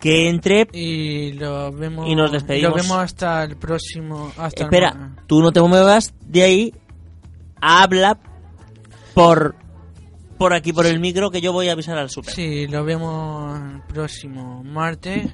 que 0.00 0.28
entre. 0.28 0.66
Y 0.72 1.32
lo 1.34 1.70
vemos. 1.70 2.08
Y 2.08 2.16
nos 2.16 2.32
despedimos. 2.32 2.70
Lo 2.70 2.76
vemos 2.76 2.98
hasta 2.98 3.44
el 3.44 3.56
próximo. 3.56 4.32
Hasta 4.36 4.64
Espera, 4.64 5.14
tú 5.28 5.40
no 5.40 5.52
te 5.52 5.60
muevas 5.60 6.14
de 6.26 6.42
ahí. 6.42 6.74
Habla 7.60 8.18
por 9.14 9.54
por 10.36 10.52
aquí 10.52 10.72
por 10.72 10.86
el 10.86 10.98
micro 10.98 11.30
que 11.30 11.40
yo 11.40 11.52
voy 11.52 11.68
a 11.68 11.72
avisar 11.72 11.96
al 11.96 12.10
super. 12.10 12.34
Sí, 12.34 12.66
lo 12.66 12.84
vemos 12.84 13.56
el 13.60 13.82
próximo 13.82 14.64
martes. 14.64 15.30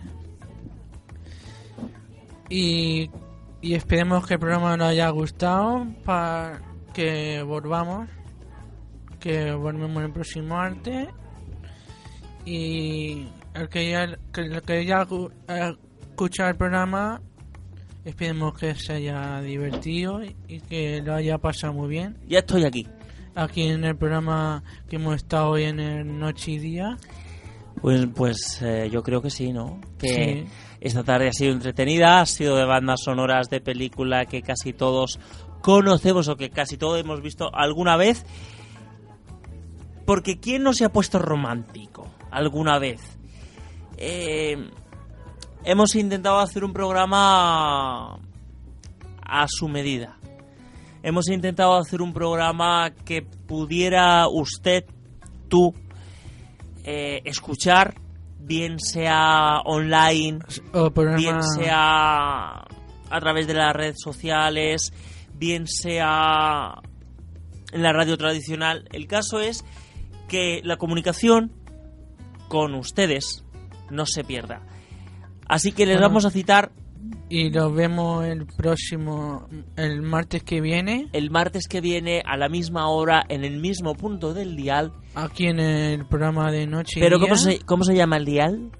Y, 2.51 3.11
y 3.63 3.75
esperemos 3.75 4.27
que 4.27 4.35
el 4.35 4.41
programa 4.41 4.77
nos 4.77 4.89
haya 4.89 5.09
gustado 5.11 5.87
para 6.05 6.61
que 6.99 7.43
volvamos. 7.45 8.09
Que 9.21 9.53
volvemos 9.53 10.03
el 10.03 10.11
próximo 10.13 10.49
martes. 10.57 11.07
Y 12.45 13.29
el 13.55 13.69
que 13.69 13.91
ya, 13.91 14.05
el 14.05 14.63
que 14.63 14.85
ya 14.85 15.07
gu- 15.07 15.31
ha 15.47 15.75
escuchado 16.11 16.51
el 16.51 16.57
programa, 16.57 17.21
esperemos 18.05 18.59
que 18.59 18.75
se 18.75 18.95
haya 18.95 19.41
divertido 19.43 20.25
y, 20.25 20.35
y 20.49 20.61
que 20.61 21.01
lo 21.03 21.15
haya 21.15 21.39
pasado 21.39 21.73
muy 21.75 21.89
bien. 21.89 22.17
Ya 22.27 22.41
estoy 22.41 22.65
aquí. 22.65 22.87
Aquí 23.37 23.63
en 23.69 23.85
el 23.85 23.97
programa 23.97 24.65
que 24.89 24.97
hemos 24.97 25.15
estado 25.17 25.51
hoy 25.51 25.65
en 25.65 25.79
el 25.79 26.19
Noche 26.19 26.53
y 26.53 26.59
Día. 26.59 26.97
Pues, 27.81 28.07
pues 28.13 28.61
eh, 28.63 28.89
yo 28.93 29.05
creo 29.05 29.23
que 29.23 29.31
sí, 29.31 29.53
¿no? 29.53 29.81
Que 29.99 30.09
Sí. 30.49 30.53
esta 30.81 31.05
tarde 31.05 31.29
ha 31.29 31.33
sido 31.33 31.53
entretenida, 31.53 32.21
ha 32.21 32.27
sido 32.27 32.57
de 32.57 32.65
bandas 32.65 33.03
sonoras 33.05 33.49
de 33.51 33.61
película 33.61 34.27
que 34.27 34.43
casi 34.43 34.73
todos 34.73 35.21
conocemos 35.63 36.29
o 36.29 36.37
que 36.37 36.51
casi 36.51 36.77
todos 36.77 37.01
hemos 37.01 37.21
visto 37.21 37.51
alguna 37.55 37.97
vez. 37.97 38.25
Porque 40.05 40.41
¿quién 40.41 40.63
no 40.63 40.73
se 40.73 40.85
ha 40.85 40.93
puesto 40.93 41.19
romántico 41.19 42.07
alguna 42.31 42.79
vez? 42.79 43.01
Eh, 43.99 44.71
hemos 45.65 45.95
intentado 45.95 46.39
hacer 46.39 46.65
un 46.65 46.73
programa 46.73 48.19
a 49.21 49.47
su 49.49 49.69
medida. 49.69 50.19
Hemos 51.03 51.29
intentado 51.29 51.77
hacer 51.77 52.03
un 52.03 52.13
programa 52.13 52.91
que 53.05 53.23
pudiera 53.23 54.27
usted, 54.29 54.85
tú, 55.49 55.75
eh, 56.85 57.21
escuchar, 57.25 57.95
bien 58.39 58.81
sea 58.81 59.61
online, 59.65 60.41
bien 61.17 61.43
sea 61.43 62.65
a 63.11 63.21
través 63.21 63.47
de 63.47 63.55
las 63.55 63.75
redes 63.75 63.97
sociales, 64.03 64.93
bien 65.39 65.66
sea 65.66 66.74
en 67.72 67.82
la 67.82 67.93
radio 67.93 68.16
tradicional. 68.16 68.89
El 68.93 69.07
caso 69.07 69.41
es 69.41 69.64
que 70.28 70.61
la 70.64 70.76
comunicación 70.76 71.53
con 72.49 72.74
ustedes 72.74 73.45
no 73.91 74.07
se 74.07 74.24
pierda. 74.24 74.62
Así 75.49 75.72
que 75.72 75.86
les 75.86 75.97
Bueno. 75.97 76.09
vamos 76.09 76.24
a 76.26 76.30
citar 76.30 76.72
Y 77.30 77.51
nos 77.51 77.74
vemos 77.74 78.24
el 78.24 78.47
próximo, 78.47 79.49
el 79.76 80.03
martes 80.03 80.43
que 80.43 80.61
viene, 80.61 81.09
el 81.12 81.30
martes 81.30 81.68
que 81.68 81.80
viene 81.80 82.22
a 82.26 82.36
la 82.36 82.49
misma 82.49 82.89
hora 82.89 83.22
en 83.28 83.45
el 83.45 83.59
mismo 83.61 83.95
punto 83.95 84.32
del 84.34 84.57
dial. 84.57 84.93
aquí 85.14 85.47
en 85.47 85.61
el 85.61 86.07
programa 86.07 86.51
de 86.51 86.66
Noche 86.66 87.01
Pero 87.01 87.18
¿cómo 87.20 87.36
se, 87.36 87.61
¿cómo 87.61 87.84
se 87.84 87.95
llama 87.95 88.16
el 88.16 88.24
dial? 88.24 88.70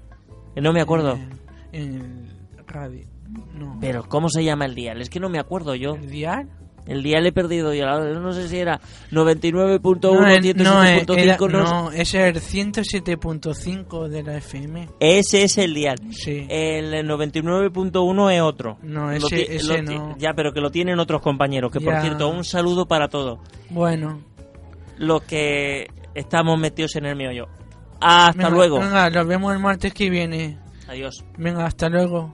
No 0.55 0.73
me 0.73 0.81
acuerdo. 0.81 1.13
En, 1.13 1.31
en 1.71 2.27
el 2.57 2.67
radio. 2.67 3.07
No. 3.53 3.77
Pero 3.81 4.03
¿cómo 4.07 4.29
se 4.29 4.43
llama 4.43 4.65
el 4.65 4.75
dial? 4.75 5.01
Es 5.01 5.09
que 5.09 5.19
no 5.19 5.29
me 5.29 5.39
acuerdo 5.39 5.75
yo. 5.75 5.95
¿El 5.95 6.09
dial? 6.09 6.49
El 6.87 7.03
dial 7.03 7.25
he 7.27 7.31
perdido 7.31 7.71
yo. 7.73 7.85
No 7.85 8.31
sé 8.33 8.47
si 8.47 8.57
era 8.57 8.79
99.1, 9.11 10.19
No, 10.21 10.27
el- 10.27 10.57
no, 10.57 10.83
eh, 10.83 11.05
107.5. 11.05 11.17
era- 11.19 11.37
no, 11.37 11.83
no, 11.83 11.91
ese 11.91 12.27
es 12.29 12.35
el 12.35 12.41
107.5 12.41 14.07
de 14.07 14.23
la 14.23 14.37
FM. 14.37 14.89
Ese 14.99 15.43
es 15.43 15.57
el 15.59 15.73
dial. 15.75 15.97
Sí. 16.11 16.47
El 16.49 17.05
99.1 17.07 18.29
es 18.31 18.41
otro. 18.41 18.77
No, 18.81 19.11
ese- 19.11 19.27
ti- 19.35 19.45
ese 19.49 19.81
no. 19.83 20.15
Ya, 20.17 20.33
pero 20.35 20.51
que 20.51 20.61
lo 20.61 20.71
tienen 20.71 20.99
otros 20.99 21.21
compañeros. 21.21 21.71
Que 21.71 21.79
por 21.79 21.99
cierto, 22.01 22.29
un 22.29 22.43
saludo 22.43 22.87
para 22.87 23.07
todos. 23.07 23.39
Bueno. 23.69 24.21
Los 24.97 25.21
que 25.23 25.87
estamos 26.15 26.59
metidos 26.59 26.95
en 26.95 27.05
el 27.05 27.15
meollo. 27.15 27.47
Hasta 28.01 28.33
Venga, 28.37 28.49
luego. 28.49 28.79
Venga, 28.79 29.09
nos 29.09 29.27
vemos 29.27 29.53
el 29.53 29.59
martes 29.59 29.93
que 29.93 30.09
viene. 30.09 30.57
Adiós. 30.87 31.23
Venga, 31.37 31.65
hasta 31.65 31.87
luego. 31.89 32.33